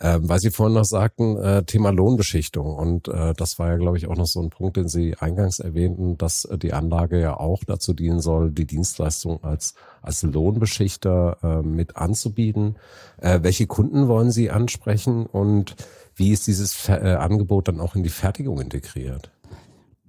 Ähm, 0.00 0.28
weil 0.28 0.40
Sie 0.40 0.50
vorhin 0.50 0.74
noch 0.74 0.84
sagten, 0.84 1.36
äh, 1.36 1.62
Thema 1.64 1.90
Lohnbeschichtung. 1.90 2.74
Und 2.74 3.06
äh, 3.08 3.32
das 3.34 3.58
war 3.60 3.68
ja, 3.68 3.76
glaube 3.76 3.96
ich, 3.96 4.08
auch 4.08 4.16
noch 4.16 4.26
so 4.26 4.42
ein 4.42 4.50
Punkt, 4.50 4.76
den 4.76 4.88
Sie 4.88 5.16
eingangs 5.18 5.60
erwähnten, 5.60 6.18
dass 6.18 6.44
äh, 6.46 6.58
die 6.58 6.72
Anlage 6.72 7.20
ja 7.20 7.36
auch 7.38 7.62
dazu 7.64 7.92
dienen 7.92 8.20
soll, 8.20 8.50
die 8.50 8.66
Dienstleistung 8.66 9.44
als, 9.44 9.74
als 10.02 10.22
Lohnbeschichter 10.24 11.38
äh, 11.42 11.62
mit 11.66 11.96
anzubieten. 11.96 12.76
Äh, 13.18 13.40
welche 13.42 13.68
Kunden 13.68 14.08
wollen 14.08 14.32
Sie 14.32 14.50
ansprechen 14.50 15.26
und 15.26 15.76
wie 16.16 16.30
ist 16.30 16.48
dieses 16.48 16.88
äh, 16.88 17.16
Angebot 17.18 17.68
dann 17.68 17.80
auch 17.80 17.94
in 17.94 18.02
die 18.02 18.08
Fertigung 18.08 18.60
integriert? 18.60 19.30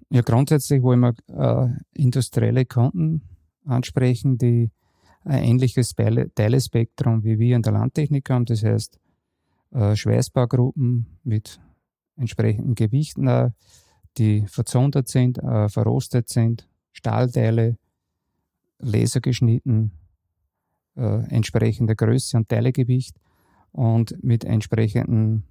Ja, 0.10 0.21
grundsätzlich 0.21 0.82
wollen 0.82 1.02
wir 1.02 1.13
äh, 1.28 1.69
industrielle 1.93 2.65
Kunden 2.65 3.21
ansprechen, 3.65 4.38
die 4.38 4.71
ein 5.24 5.43
ähnliches 5.43 5.93
Teilespektrum 6.36 7.24
wie 7.24 7.39
wir 7.39 7.56
in 7.56 7.63
der 7.63 7.74
Landtechnik 7.74 8.30
haben. 8.30 8.45
Das 8.45 8.63
heißt, 8.63 9.00
äh, 9.75 9.95
Schweißbaugruppen 9.95 11.19
mit 11.23 11.59
entsprechenden 12.15 12.75
Gewichten, 12.75 13.27
äh, 13.27 13.51
die 14.17 14.45
verzondert 14.47 15.09
sind, 15.09 15.38
äh, 15.38 15.67
verrostet 15.67 16.29
sind, 16.29 16.69
Stahlteile, 16.93 17.77
lasergeschnitten, 18.79 19.91
äh, 20.95 21.27
entsprechender 21.27 21.95
Größe 21.95 22.38
und 22.38 22.47
Teilegewicht 22.47 23.17
und 23.73 24.23
mit 24.23 24.45
entsprechenden 24.45 25.43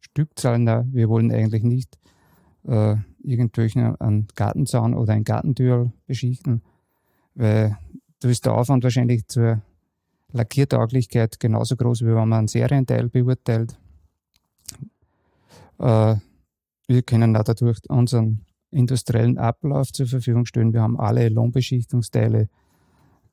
Stückzahlen. 0.00 0.92
Wir 0.92 1.08
wollen 1.08 1.32
eigentlich 1.32 1.62
nicht 1.62 1.98
irgendwelchen 2.64 3.96
einen 3.96 4.28
Gartenzaun 4.36 4.94
oder 4.94 5.14
ein 5.14 5.24
Gartentür 5.24 5.92
beschichten, 6.06 6.62
weil 7.34 7.76
da 8.20 8.28
ist 8.28 8.44
der 8.46 8.54
Aufwand 8.54 8.84
wahrscheinlich 8.84 9.26
zur 9.26 9.62
Lackiertauglichkeit 10.32 11.38
genauso 11.40 11.76
groß, 11.76 12.02
wie 12.02 12.06
wenn 12.06 12.28
man 12.28 12.32
einen 12.32 12.48
Serienteil 12.48 13.08
beurteilt. 13.08 13.78
Äh, 15.78 16.16
wir 16.88 17.02
können 17.02 17.34
dadurch 17.34 17.78
unseren 17.88 18.44
industriellen 18.70 19.38
Ablauf 19.38 19.92
zur 19.92 20.06
Verfügung 20.06 20.46
stellen. 20.46 20.72
Wir 20.72 20.82
haben 20.82 20.98
alle 20.98 21.28
Lohnbeschichtungsteile 21.28 22.48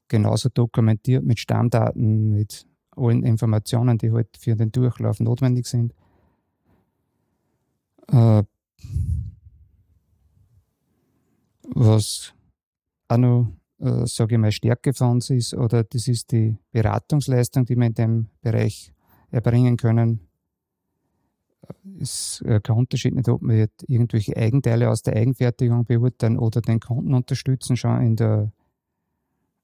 genauso 0.07 0.49
dokumentiert 0.49 1.23
mit 1.23 1.39
Stammdaten, 1.39 2.31
mit 2.31 2.65
allen 2.95 3.23
Informationen, 3.23 3.97
die 3.97 4.11
halt 4.11 4.29
für 4.37 4.55
den 4.55 4.71
Durchlauf 4.71 5.19
notwendig 5.19 5.67
sind. 5.67 5.93
Äh, 8.07 8.43
was 11.75 12.33
auch 13.07 13.17
noch, 13.17 13.47
äh, 13.79 14.05
sage 14.05 14.35
ich 14.35 14.39
mal, 14.39 14.51
Stärke 14.51 14.93
von 14.93 15.11
uns 15.11 15.29
ist, 15.29 15.53
oder 15.53 15.83
das 15.83 16.07
ist 16.07 16.31
die 16.31 16.57
Beratungsleistung, 16.71 17.65
die 17.65 17.75
wir 17.75 17.87
in 17.87 17.93
dem 17.93 18.27
Bereich 18.41 18.93
erbringen 19.31 19.77
können. 19.77 20.21
Es 21.99 22.41
ist 22.41 22.47
äh, 22.47 22.59
kein 22.61 22.77
Unterschied 22.77 23.15
nicht, 23.15 23.29
ob 23.29 23.41
wir 23.41 23.69
irgendwelche 23.87 24.35
Eigenteile 24.35 24.89
aus 24.89 25.03
der 25.03 25.15
Eigenfertigung 25.15 25.85
beurteilen 25.85 26.37
oder 26.37 26.61
den 26.61 26.79
Kunden 26.79 27.13
unterstützen, 27.13 27.77
schon 27.77 28.01
in 28.01 28.15
der 28.15 28.51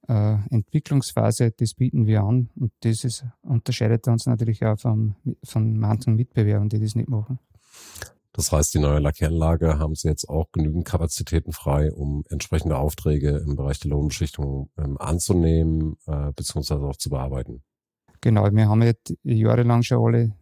äh, 0.08 0.38
Entwicklungsphase, 0.49 1.51
das 1.51 1.73
bieten 1.73 2.06
wir 2.06 2.21
an 2.21 2.49
und 2.56 2.71
das 2.82 3.04
ist, 3.04 3.25
unterscheidet 3.41 4.08
uns 4.08 4.28
natürlich 4.28 4.63
auch 4.63 4.80
vom, 4.80 5.15
von 5.43 5.78
manchen 5.78 6.15
Mitbewerbern, 6.15 6.69
die 6.69 6.80
das 6.80 6.95
nicht 6.95 7.10
machen. 7.10 7.39
Das 8.36 8.52
heißt, 8.52 8.74
die 8.74 8.80
neue 8.80 9.00
Lackieranlage 9.00 9.80
haben 9.80 9.95
Sie 9.95 10.10
jetzt 10.10 10.28
auch 10.28 10.52
genügend 10.52 10.84
Kapazitäten 10.84 11.54
frei, 11.54 11.89
um 11.93 12.26
entsprechende 12.30 12.78
Aufträge 12.78 13.38
im 13.38 13.56
Bereich 13.56 13.80
der 13.80 13.91
Lohnbeschichtung 13.91 14.69
ähm, 14.78 14.98
anzunehmen 14.98 15.95
äh, 16.06 16.34
bzw. 16.34 16.74
auch 16.74 16.98
zu 16.98 17.10
bearbeiten. 17.10 17.63
Genau, 18.19 18.52
wir 18.52 18.67
haben 18.67 18.82
jetzt 18.82 19.13
jahrelang 19.24 19.84
schon 19.84 20.06
alle 20.06 20.34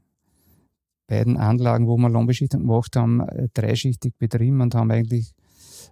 beiden 1.06 1.38
Anlagen, 1.38 1.86
wo 1.86 1.96
wir 1.98 2.10
Lohnbeschichtung 2.10 2.62
gemacht 2.62 2.96
haben, 2.96 3.20
äh, 3.22 3.50
dreischichtig 3.54 4.16
betrieben 4.18 4.62
und 4.62 4.74
haben 4.74 4.90
eigentlich 4.90 5.36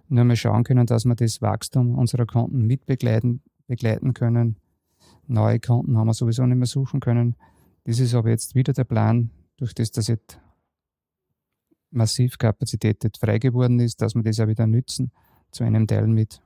nur 0.08 0.24
mal 0.24 0.34
schauen 0.34 0.64
können, 0.64 0.86
dass 0.86 1.04
wir 1.04 1.14
das 1.14 1.40
Wachstum 1.40 1.96
unserer 1.96 2.26
Kunden 2.26 2.66
mitbegleiten 2.66 3.42
begleiten 3.68 4.12
können. 4.12 4.56
Neue 5.28 5.60
Kunden 5.60 5.96
haben 5.96 6.08
wir 6.08 6.14
sowieso 6.14 6.44
nicht 6.46 6.58
mehr 6.58 6.66
suchen 6.66 6.98
können. 6.98 7.36
Das 7.84 8.00
ist 8.00 8.12
aber 8.12 8.30
jetzt 8.30 8.56
wieder 8.56 8.72
der 8.72 8.84
Plan, 8.84 9.30
durch 9.56 9.72
das, 9.72 9.92
dass 9.92 10.08
jetzt 10.08 10.40
massiv 11.92 12.38
Kapazität 12.38 12.98
frei 13.18 13.38
geworden 13.38 13.80
ist, 13.80 14.00
dass 14.00 14.14
wir 14.14 14.22
das 14.22 14.40
auch 14.40 14.48
wieder 14.48 14.66
nützen, 14.66 15.12
zu 15.50 15.64
einem 15.64 15.86
Teil 15.86 16.06
mit 16.06 16.40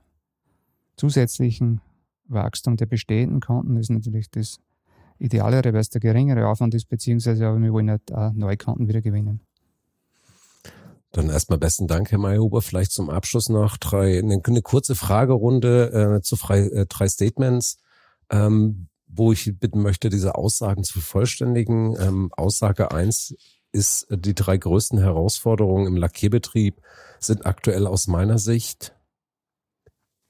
zusätzlichen 0.97 1.81
Wachstum 2.25 2.75
der 2.75 2.85
bestehenden 2.85 3.39
das 3.39 3.81
ist 3.81 3.89
natürlich 3.89 4.29
das 4.29 4.59
Idealere, 5.19 5.73
weil 5.73 5.79
es 5.79 5.89
der 5.89 6.01
geringere 6.01 6.47
Aufwand 6.47 6.75
ist, 6.75 6.89
beziehungsweise 6.89 7.47
aber 7.47 7.59
wir 7.59 7.73
wollen 7.73 7.89
halt 7.89 8.13
auch 8.13 8.33
neue 8.33 8.57
Kunden 8.57 8.87
wieder 8.87 9.01
gewinnen. 9.01 9.41
Dann 11.11 11.29
erstmal 11.29 11.57
besten 11.57 11.87
Dank, 11.87 12.11
Herr 12.11 12.19
Mayhuber. 12.19 12.61
Vielleicht 12.61 12.91
zum 12.91 13.09
Abschluss 13.09 13.49
noch 13.49 13.77
drei, 13.77 14.19
eine, 14.19 14.39
eine 14.43 14.61
kurze 14.61 14.93
Fragerunde 14.93 16.17
äh, 16.17 16.21
zu 16.21 16.35
frei, 16.35 16.67
äh, 16.67 16.85
drei 16.85 17.07
Statements, 17.07 17.79
ähm, 18.29 18.87
wo 19.07 19.31
ich 19.31 19.57
bitten 19.57 19.81
möchte, 19.81 20.09
diese 20.09 20.35
Aussagen 20.35 20.83
zu 20.83 20.93
vervollständigen. 20.93 21.95
Ähm, 21.99 22.29
Aussage 22.35 22.91
eins 22.91 23.33
ist, 23.71 24.03
äh, 24.11 24.17
die 24.17 24.35
drei 24.35 24.57
größten 24.57 24.99
Herausforderungen 24.99 25.87
im 25.87 25.97
Lackierbetrieb 25.97 26.81
sind 27.19 27.45
aktuell 27.45 27.87
aus 27.87 28.07
meiner 28.07 28.37
Sicht 28.37 28.93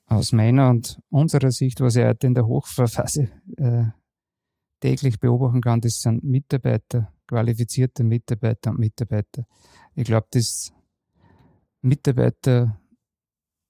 aus 0.07 0.31
meiner 0.31 0.69
und 0.69 0.99
unserer 1.09 1.51
Sicht, 1.51 1.81
was 1.81 1.95
ich 1.95 2.05
heute 2.05 2.27
in 2.27 2.33
der 2.33 2.47
Hochphase 2.47 3.29
äh, 3.57 3.83
täglich 4.79 5.19
beobachten 5.19 5.61
kann, 5.61 5.81
das 5.81 6.01
sind 6.01 6.23
Mitarbeiter, 6.23 7.11
qualifizierte 7.27 8.03
Mitarbeiter 8.03 8.71
und 8.71 8.79
Mitarbeiter. 8.79 9.45
Ich 9.95 10.05
glaube, 10.05 10.27
das 10.31 10.71
Mitarbeiter, 11.81 12.79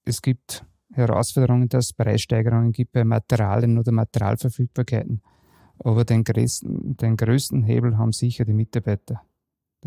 es 0.05 0.21
gibt 0.21 0.63
Herausforderungen, 0.93 1.69
dass 1.69 1.87
es 1.87 1.93
Preissteigerungen 1.93 2.71
gibt 2.71 2.91
bei 2.91 3.03
Materialien 3.03 3.77
oder 3.77 3.91
Materialverfügbarkeiten. 3.91 5.21
Aber 5.79 6.05
den 6.05 6.23
größten, 6.23 6.97
den 6.97 7.17
größten 7.17 7.63
Hebel 7.63 7.97
haben 7.97 8.11
sicher 8.11 8.45
die 8.45 8.53
Mitarbeiter. 8.53 9.21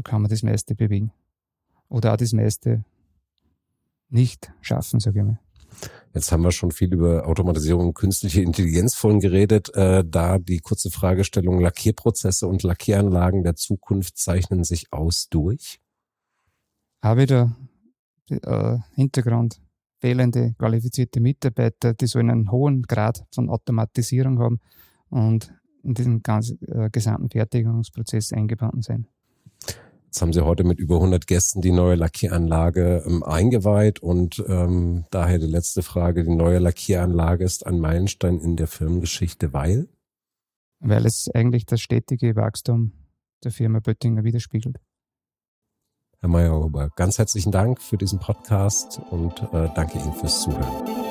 Da 0.00 0.10
kann 0.10 0.22
man 0.22 0.30
das 0.30 0.42
meiste 0.42 0.74
bewegen. 0.74 1.12
Oder 1.90 2.14
auch 2.14 2.16
das 2.16 2.32
meiste 2.32 2.84
nicht 4.08 4.50
schaffen, 4.62 4.98
sage 4.98 5.20
ich 5.20 5.26
mal. 5.26 5.38
Jetzt 6.14 6.32
haben 6.32 6.42
wir 6.42 6.52
schon 6.52 6.70
viel 6.70 6.92
über 6.92 7.26
Automatisierung 7.26 7.88
und 7.88 7.94
künstliche 7.94 8.40
Intelligenz 8.40 8.94
vorhin 8.94 9.20
geredet. 9.20 9.74
Äh, 9.74 10.02
da 10.06 10.38
die 10.38 10.60
kurze 10.60 10.90
Fragestellung, 10.90 11.60
Lackierprozesse 11.60 12.46
und 12.46 12.62
Lackieranlagen 12.62 13.44
der 13.44 13.56
Zukunft 13.56 14.16
zeichnen 14.16 14.64
sich 14.64 14.90
aus 14.90 15.28
durch? 15.28 15.80
Auch 17.02 17.18
wieder 17.18 17.54
äh, 18.30 18.78
Hintergrund 18.94 19.60
fehlende 20.00 20.54
qualifizierte 20.58 21.20
Mitarbeiter, 21.20 21.92
die 21.92 22.06
so 22.06 22.18
einen 22.18 22.50
hohen 22.50 22.84
Grad 22.84 23.26
von 23.34 23.50
Automatisierung 23.50 24.38
haben 24.38 24.60
und 25.10 25.52
in 25.82 25.92
diesem 25.92 26.22
ganzen 26.22 26.58
äh, 26.68 26.88
gesamten 26.90 27.28
Fertigungsprozess 27.28 28.32
eingebunden 28.32 28.80
sind. 28.80 29.06
Jetzt 30.10 30.22
haben 30.22 30.32
Sie 30.32 30.44
heute 30.44 30.64
mit 30.64 30.80
über 30.80 30.96
100 30.96 31.28
Gästen 31.28 31.60
die 31.60 31.70
neue 31.70 31.94
Lackieranlage 31.94 33.04
ähm, 33.06 33.22
eingeweiht 33.22 34.00
und 34.00 34.42
ähm, 34.48 35.04
daher 35.12 35.38
die 35.38 35.46
letzte 35.46 35.82
Frage. 35.82 36.24
Die 36.24 36.34
neue 36.34 36.58
Lackieranlage 36.58 37.44
ist 37.44 37.64
ein 37.64 37.78
Meilenstein 37.78 38.40
in 38.40 38.56
der 38.56 38.66
Firmengeschichte, 38.66 39.52
weil? 39.52 39.88
Weil 40.80 41.06
es 41.06 41.28
eigentlich 41.32 41.64
das 41.64 41.80
stetige 41.80 42.34
Wachstum 42.34 42.90
der 43.44 43.52
Firma 43.52 43.78
Böttinger 43.78 44.24
widerspiegelt. 44.24 44.78
Herr 46.18 46.28
Meyerhuber, 46.28 46.90
ganz 46.96 47.18
herzlichen 47.18 47.52
Dank 47.52 47.80
für 47.80 47.96
diesen 47.96 48.18
Podcast 48.18 49.00
und 49.12 49.40
äh, 49.52 49.68
danke 49.76 50.00
Ihnen 50.00 50.12
fürs 50.14 50.42
Zuhören. 50.42 51.09